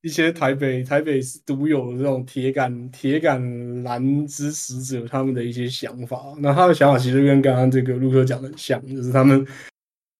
[0.00, 6.34] 一些台北台北独有的这种铁杆铁杆蓝支持者他们的一些想法。
[6.38, 9.46] 那他的想法其实跟刚刚这个陆克讲的很像，就是他们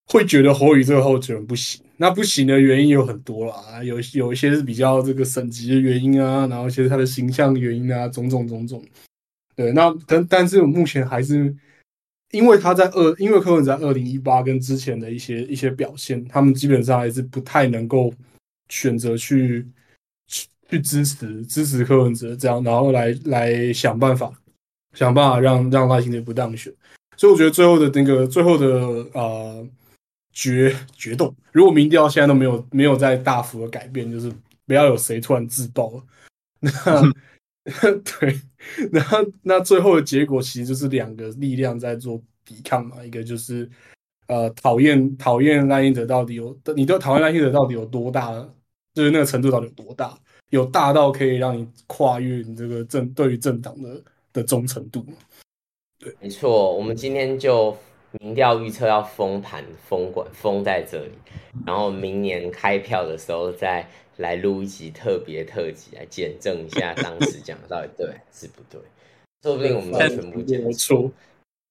[0.07, 1.83] 会觉得侯宇这个候选人不行。
[1.97, 8.81] 那不行的原因有很多啦，有有一些是比较这个省级的原因啊，然后一些他的形象原因啊，种种种种。
[9.55, 11.53] 对，那但但是我目前还是。
[12.33, 18.11] 因为他在二，因为柯文哲在二零一八跟之前的一些一些表现，他们基本上还是不太能够
[18.69, 19.67] 选择去
[20.67, 24.33] 去支持支持柯文哲这样，然后来来想办法
[24.95, 26.73] 想办法让让赖清德不当选。
[27.17, 28.67] 所以我觉得最后的那个最后的
[29.13, 29.67] 呃
[30.31, 34.33] 决决斗，如果民调现在都没有没有在大幅的改变，就是
[34.65, 36.03] 不要有谁突然自爆了，
[36.59, 37.13] 那。
[38.19, 38.37] 对，
[38.91, 43.69] 然后那最后的结果其实就是两个力量在做抵抗嘛，一个就是
[44.27, 48.33] 呃讨厌讨厌赖英德到底有，你都讨厌赖英德到底有多大，
[48.93, 50.13] 就是那个程度到底有多大，
[50.49, 55.05] 有大到可以让你跨越你这个政对于政党的的忠诚度。
[55.97, 57.77] 对，没错，我们今天就
[58.19, 61.13] 民调预测要封盘封管封在这里，
[61.65, 63.87] 然后明年开票的时候再。
[64.17, 68.79] 来录一集特别特辑，来检证一下 当时讲的到底对是不对？
[69.41, 71.11] 说不定我们全部 讲错，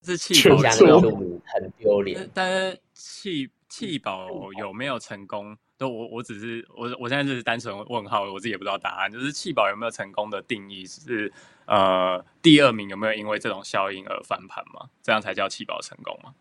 [0.04, 2.28] 是气保很丢脸。
[2.34, 4.28] 但是气气保
[4.58, 5.56] 有没有成功？
[5.78, 9.10] 都我我只是我我现在就是单纯问号，我自己也不知道答案。
[9.10, 11.32] 就是气保有没有成功的定义是
[11.66, 14.88] 呃第二名有没有因为这种效应而翻盘吗？
[15.02, 16.34] 这样才叫气保成功吗？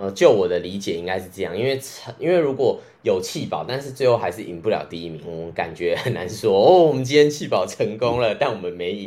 [0.00, 1.78] 呃，就我的理解应该是这样，因为
[2.18, 6.84] 因为如果有弃保，但是最后还是赢不了第一名，我们感觉很难说哦。
[6.84, 9.04] 我们今天弃保成功了，但我们没赢，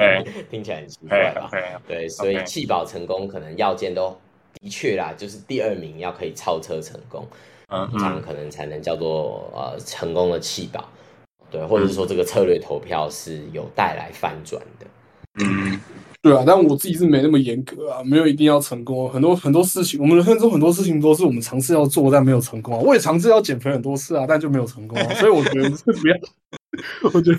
[0.51, 1.49] 听起来很奇怪吧？
[1.87, 4.15] 对，所以弃保成功可能要件都
[4.61, 7.25] 的确啦，就是第二名要可以超车成功，
[7.69, 10.87] 嗯，这样可能才能叫做呃成功的弃保，
[11.49, 14.85] 对，或者是说这个策略投票是有带来翻转的，
[15.43, 15.81] 嗯。
[16.23, 19.09] 对啊，但我自己是没那么严格啊，没有一定要成功。
[19.09, 22.79] 很多很多事情，我们人生中很多事情都是我们尝试要做，但没有成功啊。
[22.79, 25.13] 我也尝试要减肥很多次啊，但就没有成功啊。
[25.15, 26.15] 所以我觉得不要，
[27.13, 27.37] 我觉得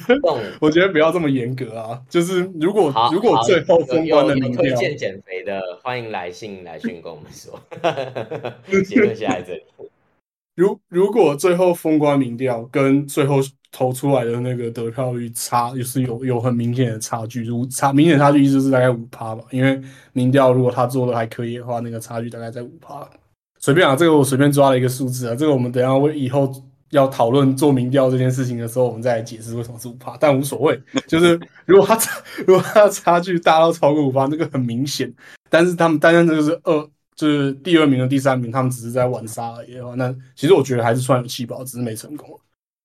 [0.60, 1.98] 我觉得不要这么严格啊。
[2.10, 7.58] 就是如果如果最后封关的民调荐 减肥的，欢迎来信来讯跟我们说。
[8.84, 9.62] 结论写在这里。
[10.56, 13.38] 如如果最后封关民调跟最后
[13.76, 19.42] 投出来的那个得票率差，就是有有很明显的差距，就差明显差距意思是大概五趴吧。
[19.50, 19.82] 因为
[20.12, 23.04] 民调如果他做的还可以的话，那个差距大概在五趴。
[23.58, 26.48] 随便啊，这个我随便抓了一个数字啊，这个我们等下为以后
[26.90, 30.16] 要讨论做民调这件事情的时候，我们再来解释为什么是五趴。
[30.20, 32.12] 但无所谓，就是如果他差
[32.46, 35.12] 如果他的差距大到超过五趴，那个很明显。
[35.50, 42.38] 但是他们单单这个是二，就是第二名和第三名，他们只是在玩沙而已的话，那其实我觉得还是算有气保，只是没成功。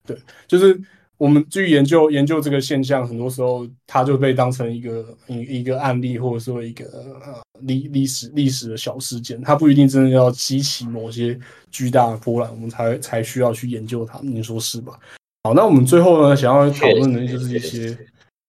[0.09, 0.17] 对，
[0.47, 0.81] 就是
[1.17, 6.85] 我们去研究研究这个现象，很多时候它就被当成一个一一个案例，或者说一个
[7.23, 14.19] 呃历历史历史的小事件，它不一定真的要激起某些巨大的波澜，我们才才需要去研究它。
[14.23, 14.97] 你说是吧？
[15.43, 17.95] 好，那我们最后呢，想要讨论的就是一些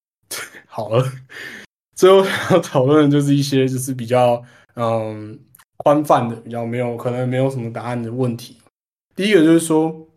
[0.65, 1.05] 好了，
[1.95, 4.41] 最后要讨论的就是一些就是比较
[4.75, 5.37] 嗯
[5.77, 8.57] 宽泛的，比较没有可能没有什么答案的问题。
[9.15, 10.07] 第一个就是说。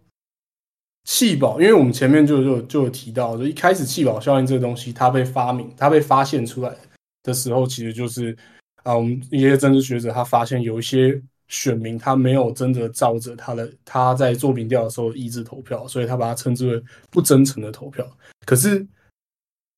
[1.05, 6.75] 气保，因为我们前面就就就有提到，就一开始气保效应这个东西，它被发明、它被发现出来
[7.23, 8.35] 的时候，其实就是
[8.85, 18.07] 啊，我们一些政治学者他发现有一些选民他没有真的照着他的他在做民调的时候意志投票，所以他把它称之为不真诚的投票。
[18.47, 18.87] 可是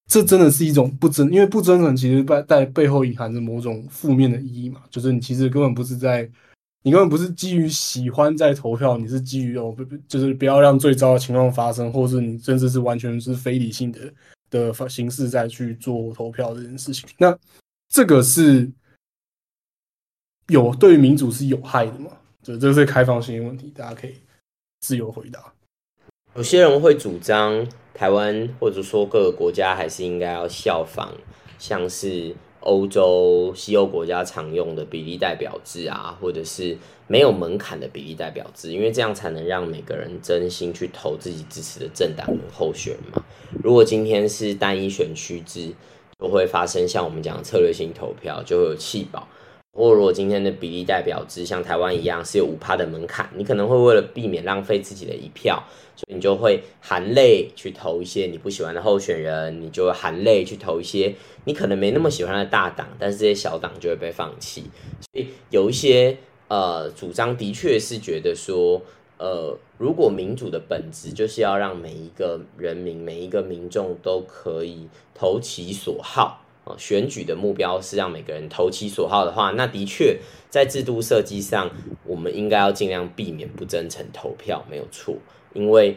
[0.09, 6.31] 这真的是一种不真，因为不真诚其实在在背后隐含着某种负面的意义嘛，就是你其实根本不是在。
[6.87, 14.01] 你根本不是基于喜欢在投票，你是基于哦不不，就是不要让最糟的情况发生，或是你甚至是完全是非理性的
[14.49, 17.09] 的形式在去做投票这件事情。
[17.19, 17.37] 那
[17.89, 18.71] 这个是
[20.47, 22.13] 有对民主是有害的吗？
[22.41, 24.15] 这这是开放性的问题，大家可以
[24.79, 25.53] 自由回答。
[26.37, 31.09] 有些人会主张台湾或者说各个国家还是应该要效仿，
[31.59, 32.33] 像是。
[32.61, 43.23] 欧洲、西欧国家常用的比例代表制啊，或者是没有门槛的比例代表制，因为这样才能让每个人真心去投自己支持的政党跟候选人嘛。
[43.63, 45.73] 如果今天是单一选区制，
[46.19, 49.29] 就会发生像我们讲策略性投票，就会有弃保。
[49.77, 55.63] 或如果今天的比例代表制像台湾一样是有五趴的门槛，你可能会为了避免浪费自己的一票。
[55.95, 64.65] 所以你就会含泪去投一些你不喜欢的候选人，你就含泪去投一些你可能没那么喜欢的大党，但是这些小党就会被放弃。
[65.01, 68.83] 所以有一些呃主张的确是觉得说，
[69.17, 76.43] 呃，如果民主的本质就是要让每一个人民、每一个民众都可以投其所好
[76.79, 81.71] 选举的目标是让每个人投其所好的话，那的确在制度设计上，
[82.05, 85.15] 我们应该要尽量避免不真诚投票，没有错。
[85.53, 85.97] 因为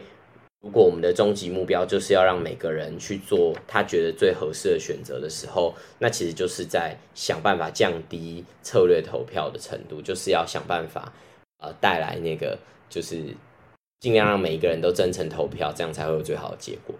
[0.62, 11.12] 如果我们的终极目标就是要让每个人去做他觉得最合适的选择的时候，那其实就是在想办法降低策略投票的程度，就是要想办法
[11.58, 13.22] 呃带来那个就是
[14.00, 16.94] 尽量让每一个人都真诚投票，这样才会有最好的结果。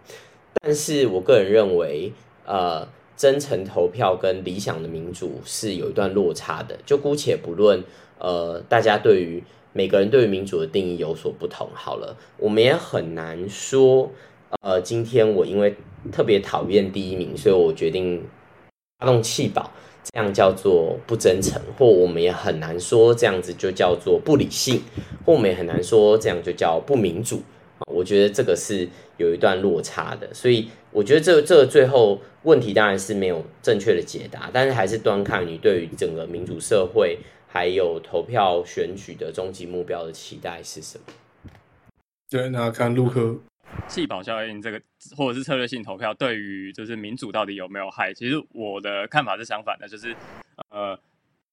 [0.63, 2.13] 但是我个人认为，
[2.45, 2.87] 呃，
[3.21, 6.79] 真诚投票跟理想的民主是有一段落差的。
[6.87, 7.85] 就姑且不论
[8.19, 9.45] 呃大家对于。
[9.73, 11.69] 每个人对于民主的定义有所不同。
[11.73, 14.11] 好了，我们也很难说，
[14.63, 15.77] 呃，今天我因为
[16.11, 18.21] 特别讨厌第一名，所以我决定
[18.99, 19.71] 发动弃保，
[20.03, 24.83] 这样叫做不真诚；或我们也很难说这样子就叫做不理性，
[25.25, 27.41] 或我们也很难说这样就叫不民主。
[27.87, 37.19] 我觉得这个是有一段落差的，所以我觉得这这最后问题当然是没有正确的解答，但是还是端看你对于整个民主社会。
[37.53, 41.05] 还有投票选举的终极目标的期待是什么？
[42.31, 43.41] 对，那看陆科
[43.89, 44.81] 弃保效应这个，
[45.17, 48.15] 或者是策略性投票，对于就是民主到底有没有害？
[48.15, 50.15] 其实我的看法是相反的，就是
[50.71, 50.97] 呃，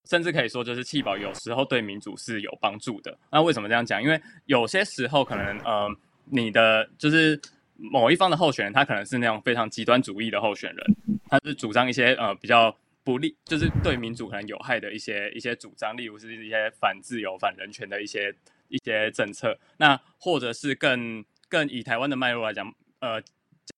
[0.08, 3.18] 甚至可以说，就是弃保有时候对民主是有帮助的。
[3.32, 4.00] 那为什么这样讲？
[4.00, 5.90] 因为有些时候可能呃，
[6.26, 7.42] 你的就是
[7.78, 10.96] 某一方的候选人，他可能是那种非常极端主义的候选人，
[11.30, 12.76] 他是主张一些呃比较。
[13.04, 18.36] 不利就是对民主可能有害的一些一些主张，例如是一些反自由、反人权的一些
[18.68, 19.58] 一些政策。
[19.78, 23.28] 那或者是更更以台湾的脉络来讲，呃，假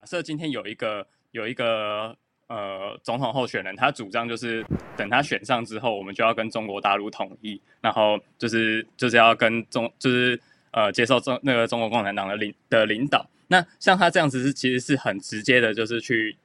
[0.08, 4.66] 设今天有一个有一个呃总统候选人，他主张就是
[4.98, 13.24] 等他选上之后，我们就要跟中国大陆统一，然后就是就是要跟中就是呃接受中那个中国共产党的领的领导。
[13.50, 16.38] 那像他这样子是其实是很直接的，就是去。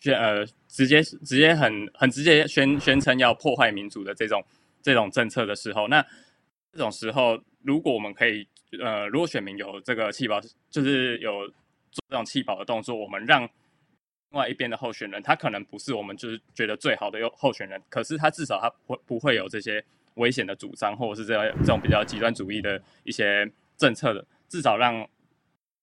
[0.00, 4.44] 宣呃，直接直接很很直接宣宣称要破坏民主的这种
[4.82, 6.04] 这种政策的时候，那
[6.72, 8.46] 这种时候，如果我们可以
[8.82, 11.46] 呃，如果选民有这个弃保，就是有
[11.92, 19.82] 做这种弃保的动作，我们让另外一边的候选人，他可能不是我们就是觉得最好的候选人，可是他至少他不不会有这些
[20.14, 25.08] 危险的主张，或者是这这种比较极端主义的一些政策的，至少让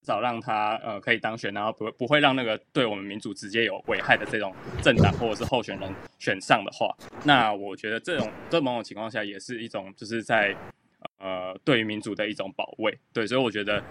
[0.03, 5.89] 少让他呃可以当选，然后不不会让那个对我们民主直接有危害的这种政党或者是候选人
[6.19, 10.55] 选上的话，那我觉得这种在某种情况下也是一种就是在
[11.19, 12.97] 呃对于民主的一种保卫。
[13.13, 13.81] 对，所以我觉得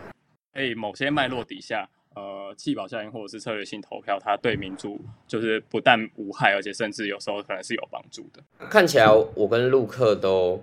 [0.53, 8.67] 在某些脉络底下，呃，弃保效应或者是策略性投票，它对民主就是不但无害，而且甚至有时候可能是有帮助的。
[8.69, 10.63] 看起来我跟陆克都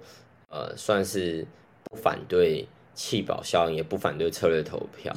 [0.49, 1.45] 呃算是
[1.85, 2.67] 不反对。
[3.01, 5.13] 弃保效应也不反对策略投票，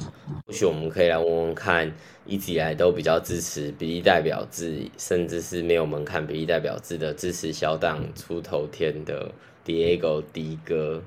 [0.47, 1.93] 或许我们可以来问问看，
[2.25, 9.29] 一直以来都比较支持比例代表制，甚至是没有门槛比例代表制的支持小党出头天的
[9.65, 11.03] Diego 迪哥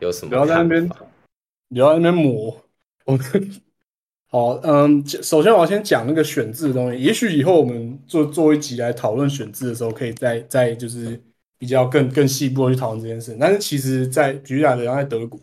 [0.00, 0.30] 有什么？
[0.30, 2.60] 不要在那边，不要在那边磨。
[3.04, 3.16] 我
[4.26, 11.22] 好，嗯，首先我要先讲那个选制的东西，也许以后我们做做一集来讨论选制的时候，可以再再就是。
[11.60, 15.38] 比较更更细部的去讨论这件事，但是其实，在举例来讲，在德国，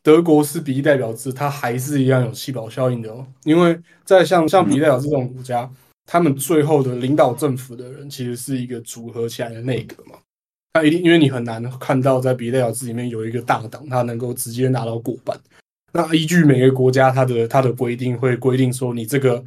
[0.00, 3.26] 德国是比例代表制，它还是一样有气保效应的哦。
[3.42, 5.68] 因为在像像比例代表这种国家，
[6.06, 10.16] 他们最后的领导政府的人其实是一个组合起来的内阁嘛。
[10.74, 15.36] 那一定因为你很难看到在比例代表制里面有一个大党，它能够直接拿到过半。
[15.92, 19.44] 那依据每个国家它的它的规定，会规定说你这个。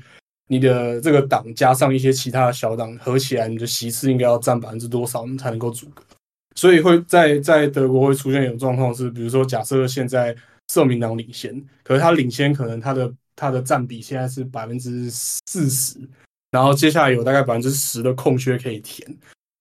[0.51, 6.03] 你的这个党加上一些其他的小党合起来，你的席次应该要占百分之多少，你才能够阻隔？
[6.55, 10.35] 所以会在在德国会出现一种状况是，比如说假设现在
[10.73, 15.99] 社民党领先，可是他领先可能他的他的占比现在是百分之四十，
[16.49, 19.07] 然后接下来有大概百分之十的空缺可以填，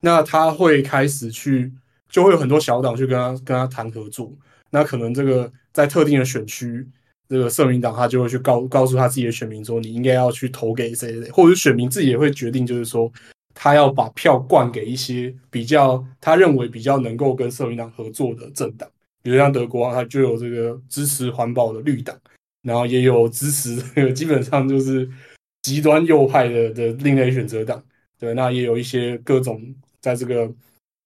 [0.00, 1.70] 那他会开始去，
[2.08, 4.32] 就会有很多小党去跟他跟他谈合作，
[4.70, 6.88] 那可能这个在特定的选区。
[7.28, 13.12] 这个社民党他就会去告告诉他自己的选民说，你应该要去投给谁谁，或者选民自己也会决定，就是说
[13.54, 18.88] 他要把票灌给一些比较他认为比较能够跟社民党合作的政党，
[19.22, 22.16] 比如像德国，它就有这个支持环保的绿党，
[22.62, 23.76] 然后也有支持
[24.12, 25.08] 基本上就是
[25.62, 27.82] 极端右派的的另类选择党，
[28.18, 29.62] 对，那也有一些各种
[30.00, 30.50] 在这个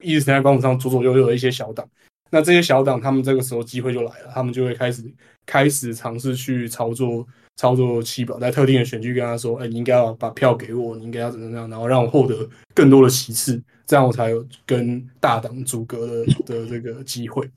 [0.02, 1.88] 意识形态光谱上左左右右的一些小党，
[2.33, 5.05] 那这些小党他们这个时候机会就来了，他们就会开始。
[5.45, 7.26] 开始尝试去操作
[7.57, 17.51] 操作七表，在特定的选区跟他说：“哎，你应该要把票给我，你应该要怎么样，然后让我获得更多的席次，这样我才有跟大党阻隔的的这个机会。”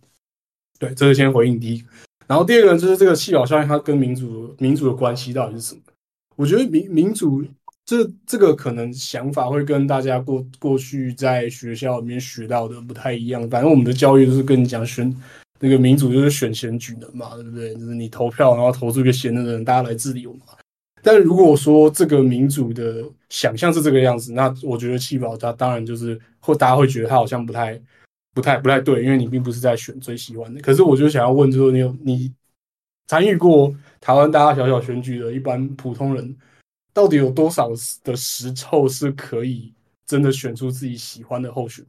[0.80, 1.86] 对，这是先回应第一。
[2.26, 5.82] 然后第二个就是这个七表效应，它跟民主民主的关系到底是什么？
[6.38, 7.46] 我觉得民民主
[7.86, 13.48] 这这个可能想法会跟大家过过去在学校里面学到的不太一样。
[13.50, 15.16] 反正我们的教育就是跟你讲选。
[15.58, 17.74] 那个民主就是选贤举能嘛，对不对？
[17.76, 20.42] 就是你投票，然后投出一个贤能的人，大家来治理我们。
[21.02, 27.82] 但如果说这个民主的想象是这个样子，那我觉得弃保它当然就是或大家会觉得它好像不太、
[28.34, 30.60] 不太、不太对，因为你并不是在选最喜欢的。
[30.60, 32.34] 可是我就想要问，就是你有你
[33.08, 36.36] 参与过台湾大大小小选举的一般普通人，
[36.96, 37.70] 到底有多少
[38.04, 39.74] 的时候是可以
[40.08, 41.86] 真的选出自己喜欢的候选？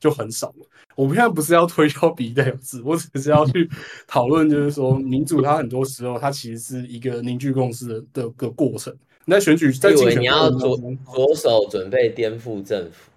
[0.00, 0.66] 就很少了。
[0.94, 3.68] 我们现在不是要推销比代表制，我只是要去
[4.06, 8.96] 讨论，就是说民主它很多时候它其实是一个凝聚共识的的个过程。
[9.24, 10.76] 那选举在竞选你要左
[11.12, 13.10] 左手准备颠覆政府，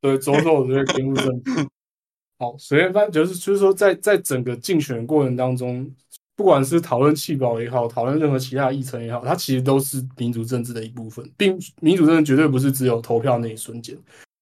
[0.00, 1.68] 对，左手准备颠覆政府。
[2.38, 5.88] 好，随便翻就是就是说，在在整个竞选过程当中，
[6.42, 13.96] 不管是讨论弃保也好，讨论任何其他议程也好，它其实都是民主政治的一部分，并民主政治绝对不是只有投票那一瞬间。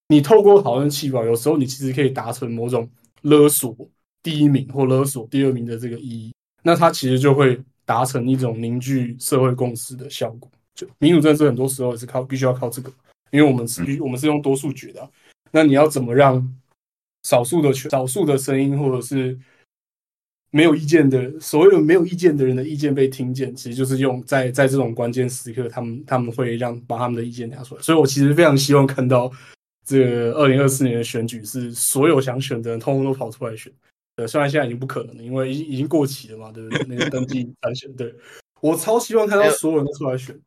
[0.08, 2.88] 你透过讨论气保，有时候你其实可以达成某种
[3.20, 3.76] 勒索
[4.22, 6.32] 第一名或勒索第二名的这个意义，
[6.62, 10.50] 那它其实就会达成一种凝聚社会共识的效果。
[10.74, 12.90] 就民主政治很多时候也是靠必须要靠这个，
[13.30, 15.06] 因为我们是，我们是用多数决的。
[15.50, 16.50] 那你要怎么让
[17.24, 19.38] 少数的少数的声音，或者是
[20.50, 27.82] 没有意见的所谓的没有意见的人的意见被听见，其实就是用在在这种关键时刻，他们他们会让把他们的意见拿出来。
[27.82, 29.30] 所以我其实非常希望看到。
[29.82, 33.72] 这个二零二四年的选举是所有想选的人通通都跑出来选，
[34.14, 36.86] 对，虽然现在已经不可能了，因为已已经过期了嘛，对不对？
[36.86, 38.14] 那个登记参选，对
[38.60, 40.38] 我超希望看到所有人都出来选，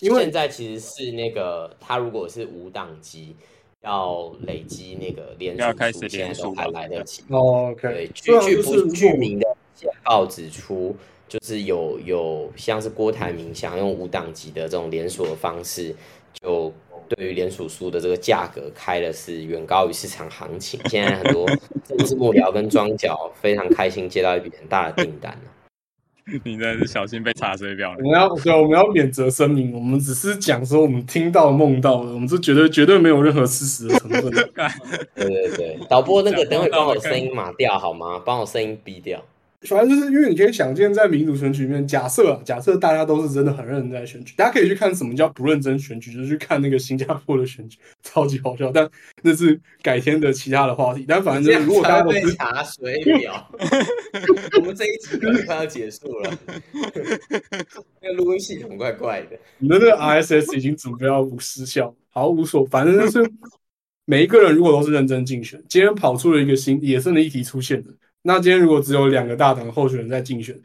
[0.00, 3.36] 因为现在其实是那个他如果是无党籍，
[3.82, 7.22] 要累积那个连署，现在都还来得及。
[7.28, 7.92] 哦，OK。
[7.92, 9.46] 对，据据不具名的
[9.78, 10.96] 简报指出，
[11.28, 15.94] 就是有有像是郭台铭想用无党籍的这种连锁的方式，
[16.42, 16.72] 就。
[17.16, 21.46] 对于联署书的这个价格开的是远高于市场行情，现在很多
[21.86, 25.34] 政治幕僚跟庄脚非常开心接到一笔很大的订单
[26.44, 27.94] 你真的是小心被查水表。
[27.96, 34.30] 我们要对，我们要免责声明，我们只是讲说我们听到梦到的，我们是绝对绝对没有任何事实的成分。
[35.16, 38.20] 对对对，导播那个等会帮我声音码掉好吗？
[38.22, 39.24] 帮我声音逼掉。
[39.66, 48.70] 反正就是因为你可以想见，在民主选举里面，假设啊，假设大家都是真的很认真在选举，大家可以去看什么叫不认真选举，就是去看那个新加坡的选举，超级好笑。
[48.70, 48.88] 但
[49.20, 51.04] 那是改天的其他的话题。
[51.08, 53.50] 但反正如果大家都是查水表，
[54.60, 56.38] 我们这一集快要结束了，
[58.00, 59.36] 那个录音系统怪怪的。
[59.58, 63.28] 你的那个 RSS 已经准备要失效，好无所，反正就是
[64.04, 67.90] 每一个人如果都是认真竞选，今天跑出了一个新野生的议题出现的。
[68.22, 70.58] 那今天如果只有两个大党候选人在竞选，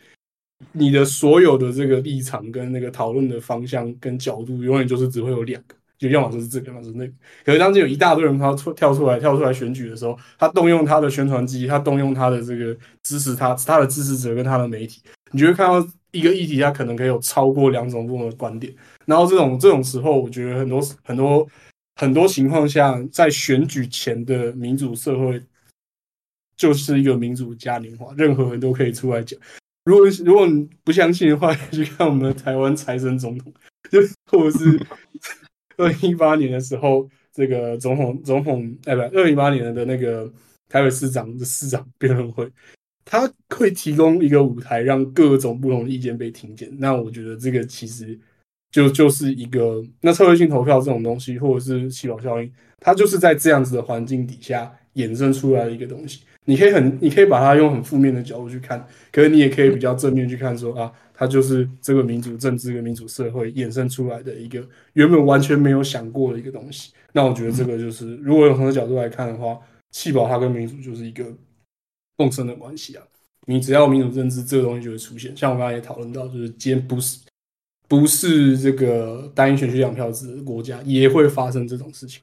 [0.72, 7.14] 你的所有的这个立场跟那个讨论的方向跟角度，永远就是只会有两个，就要么就是这个，要么是那个。
[7.46, 15.02] 可是当今有一大堆人他出跳出来跳出来选举的时候，他动用他的宣传机，他动用他的这个支持他他的支持者跟他的媒体，
[15.32, 18.74] 你就会看到一个议题，他可能可以有超过两种不同的观点。
[19.06, 21.48] 然后这种这种时候，我觉得很多很多
[21.96, 25.42] 很多情况下，在选举前的民主社会。
[26.56, 29.40] 就是一个民主嘉年华，任何人都可以出来讲。
[29.86, 33.54] 如果如果你不相信的话， 去看我们的台湾财神总统，
[33.92, 34.00] 就
[34.32, 34.80] 或者是
[35.78, 40.32] 二零一八年的时候，这个总统总统哎不，二零一八年的那个
[40.70, 42.50] 台北市长的市长辩论会，
[43.04, 46.72] 他会提供一个舞台，让各种不同的意见被听见。
[46.80, 48.18] 那我觉得这个其实
[48.72, 52.50] 就就是一个那策略性投票这种东西，或者是气泡效应，
[52.80, 56.24] 它就是在这样子的环境底下衍生出来的一个东西。
[56.46, 64.62] 你可以很，你可以把它用很负面的角度去看，可是你也可以比较正面去看，说啊，它就是这个民主政治跟民主社会衍生出来的一个
[64.94, 66.92] 原本完全没有想过的一个东西。
[67.14, 69.58] 那我觉得这个就是，如果用同个角度来看的话，
[69.92, 71.26] 弃保它跟民主就是一个
[72.18, 73.04] 共生的关系啊。
[73.46, 77.20] 你只要民主政治这个东西就会出现，像我刚才也讨论到，就是今天不是
[77.88, 82.22] 不是这个单一选区两票制的国家，也会发生这种事情。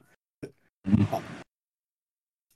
[1.09, 1.21] 好。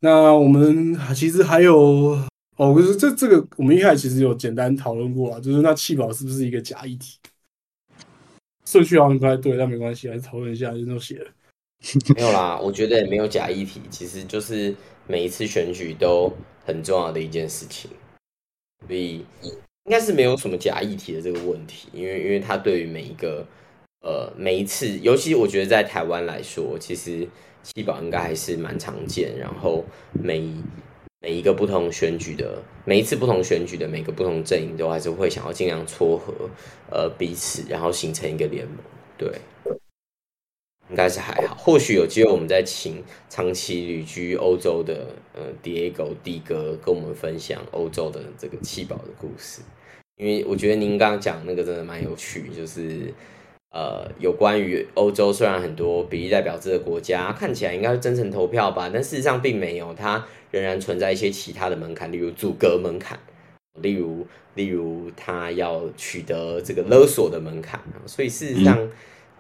[0.02, 2.20] 那我们其实还有
[2.58, 7.18] 哦，可是这这个我们一开始其实有简单讨论过啊，就是那气保是不是一个假议题？
[8.66, 11.32] 顺序好像不太对，但没关系，还是讨论一下，就都写了。
[12.16, 14.76] 没有啦，我觉得也没有假议题，其实就是
[15.08, 16.32] 每一次选举都
[16.66, 17.90] 很重要的一件事情，
[18.86, 23.46] 所以应该是没有什么假议题的这个问题，因为因为它对于每一个
[24.02, 27.28] 呃每一次，尤其我觉得在台湾来说，其实。
[27.66, 30.54] 七保应该还是蛮常见，然后每
[31.20, 36.32] 每一个不同选举的每一次不同选举的每个不同阵营都还是会想要尽量撮合
[36.92, 38.78] 呃彼此，然后形成一个联盟。
[39.18, 39.32] 对，
[40.92, 41.56] 应该是还好。
[41.56, 49.64] 或许有机会，我们再请长期旅居欧洲的呃 Diego 弟哥跟我们分享欧洲的这个七保的故事，
[50.18, 53.12] 因为我觉得您刚刚讲那个真的蛮有趣，就是。
[53.76, 63.20] 呃，有关于欧洲，虽然很多比例代表制的国家看起来应该是真诚投票吧，但事实上并没有，它仍然存在一些其他的门槛，例如阻隔门槛，
[63.82, 68.80] 例如例如它要取得这个勒索的门槛所以事实上，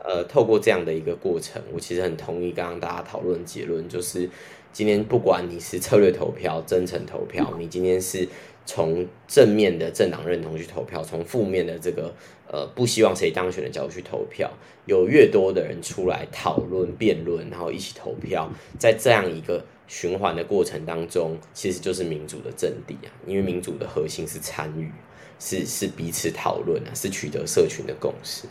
[0.03, 4.29] 呃，透过这样的一个过程，我其实很同意刚刚大家讨论结论，就是
[4.73, 8.27] 今天不管你是策略投票、真诚投票，你今天是
[8.65, 12.13] 从正面的政党认同去投票，从负面的这个。
[12.47, 14.49] 呃，不希望谁当选的角度去投票，
[14.85, 18.47] 有越多的人出来讨论、辩论，然后一起投票，
[18.77, 23.09] 在这样一个循环的过程当中，其实就是民主的阵地啊。
[23.25, 24.91] 因为民主的核心是参与，
[25.39, 28.47] 是是彼此讨论啊，是取得社群的共识，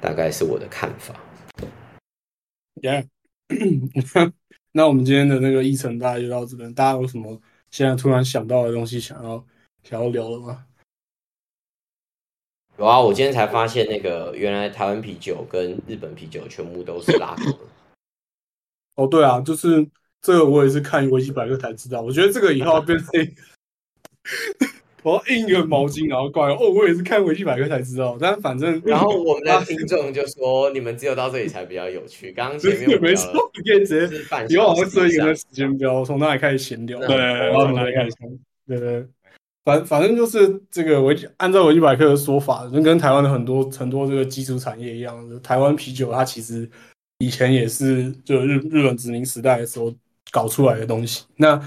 [0.00, 1.14] 大概是我的看法。
[2.82, 3.06] Yeah，
[4.72, 7.40] 那我们今天的那个议程大概就到这边，大家有什么
[7.76, 9.44] 现在突然想到的东西想要
[9.82, 10.64] 想要聊了吗？
[12.78, 17.58] 有啊，我今天才发现，那个原来台湾啤酒跟日本啤酒全部都是拉格。
[18.94, 19.86] 哦，对啊，就是
[20.22, 22.00] 这个，我也是看维基百科才知道。
[22.00, 23.10] 我觉得这个以后要变成，
[25.06, 26.50] 我要印个毛巾，然后挂。
[26.50, 28.18] 哦，我也是看维基百科才知道。
[28.20, 32.32] 但反正， 然后我们的听众就说，你们只有到这里才比较有趣。
[32.32, 34.16] 刚刚前面没错，你可以直接
[34.48, 38.16] 以后我会设一个时间表，从哪里开始闲聊，对，然后从哪里开始，
[38.66, 39.06] 对对。
[39.64, 46.68] 反反正就是这个维按照维基百科的说法，就跟台湾的很多很多这个基础产业一样，台湾啤酒它其实
[47.18, 49.94] 以前也是就日日本殖民时代的时候
[50.32, 51.24] 搞出来的东西。
[51.36, 51.60] 那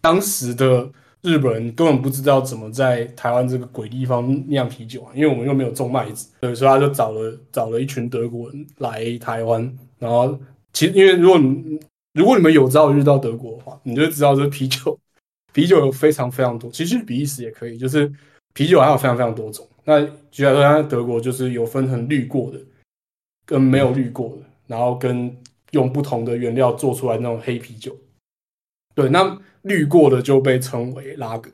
[0.00, 0.88] 当时的
[1.24, 9.78] 日本人根本不知道怎么在台湾这个鬼地方酿啤酒啊，因为我们又没有种麦子，所以他就找了找了一群德国人来台湾。
[9.98, 10.38] 然后
[10.72, 11.80] 其实因为如果你
[12.12, 14.98] 如果你们有朝一日到德国的话，你就知道这啤酒。
[15.54, 18.12] 啤酒有非常非常多，其实比利时也可以，就是
[18.54, 19.64] 啤酒还有非常非常多种。
[19.84, 20.00] 那
[20.30, 22.58] 举例说，在德国就是有分成滤过的，
[23.46, 25.32] 跟没有滤过的，然后跟
[25.70, 27.96] 用不同的原料做出来那种黑啤酒。
[28.96, 31.50] 对，那滤过的就被称为拉格，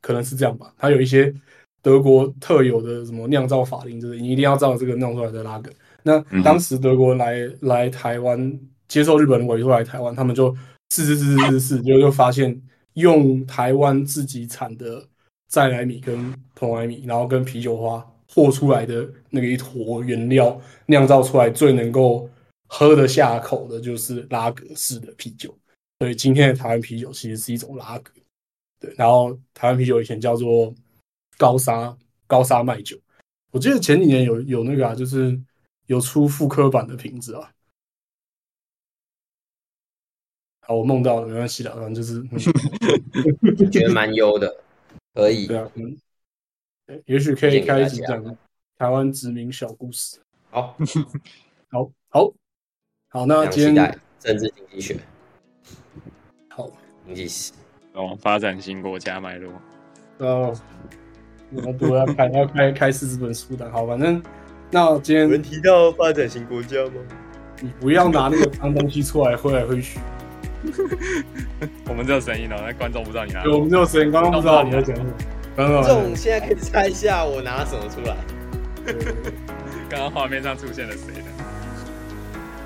[0.00, 0.72] 可能是这样吧。
[0.78, 1.34] 它有一些
[1.82, 5.70] 德国特有的什么酿造法令，就是你一定要照这个弄出来的拉格。
[6.02, 10.54] 那当时德国来来台湾接受日本人委托来台湾，他们就
[10.94, 12.60] 试试试试试试，就 就发现
[12.94, 15.06] 用台湾自己产的
[15.48, 22.28] 再来米跟蓬莱米，然后跟啤酒花和出来的那个一坨原料酿造出来最能够
[22.66, 25.54] 喝得下口的，就是拉格式的啤酒。
[26.00, 28.10] 所以今天的台湾啤酒其实是一种拉格，
[28.78, 28.94] 对。
[28.96, 30.74] 然后台湾啤酒以前叫做
[31.36, 31.94] 高沙
[32.26, 32.98] 高沙麦酒，
[33.50, 35.38] 我记得前几年有有那个啊，就是
[35.88, 37.52] 有出复刻版的瓶子啊。
[40.62, 42.22] 好，我梦到了，没关系的，反正就是
[43.70, 44.64] 觉得蛮优的，
[45.12, 45.46] 可以。
[45.46, 45.98] 对啊，嗯，
[47.04, 48.24] 也许可以开始讲
[48.78, 50.18] 台湾殖民小故事。
[50.48, 50.74] 好，
[51.68, 52.32] 好，好，
[53.10, 54.98] 好，那今天政治经济学。
[56.48, 56.68] 好，
[57.06, 57.52] 经济史
[57.94, 59.52] 哦，发展型国家脉络。
[60.18, 60.54] 哦，
[61.50, 63.70] 我们都要开要开开四十本书的。
[63.70, 64.22] 好，反正
[64.70, 66.92] 那今天有人提到发展型国家吗？
[67.60, 69.98] 你不要拿那个脏东西出来挥来挥去。
[71.88, 73.42] 我们只有声音哦，那观众不知道你拿。
[73.42, 75.12] 对，我们只有声音，观众不知道你在讲什么。
[75.56, 78.16] 观众现在可以猜一下，我拿什么出来？
[79.88, 81.22] 刚刚画面上出现了谁的？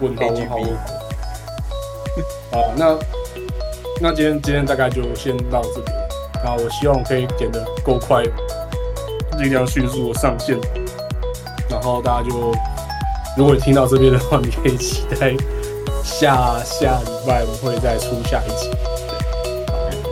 [0.01, 1.04] 问号问号。
[2.53, 2.97] 好，那
[4.01, 5.97] 那今天今天大概就先到这边。
[6.45, 8.23] 那我希望可以剪得够快，
[9.39, 10.59] 尽量迅速的上线。
[11.71, 12.53] 然后大家就，
[13.37, 15.35] 如果你听到这边的话，你可以期待。
[16.05, 18.71] 下下礼拜我会再出下一集，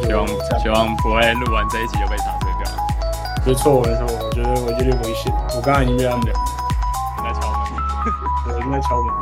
[0.06, 0.26] 希望
[0.58, 2.72] 希望不会录完这一集就被查水表。
[3.44, 6.34] 没错没错，我觉得我有点危险，我刚才已经被他们两
[7.22, 7.60] 在敲门，
[8.48, 9.21] 对，应该敲门。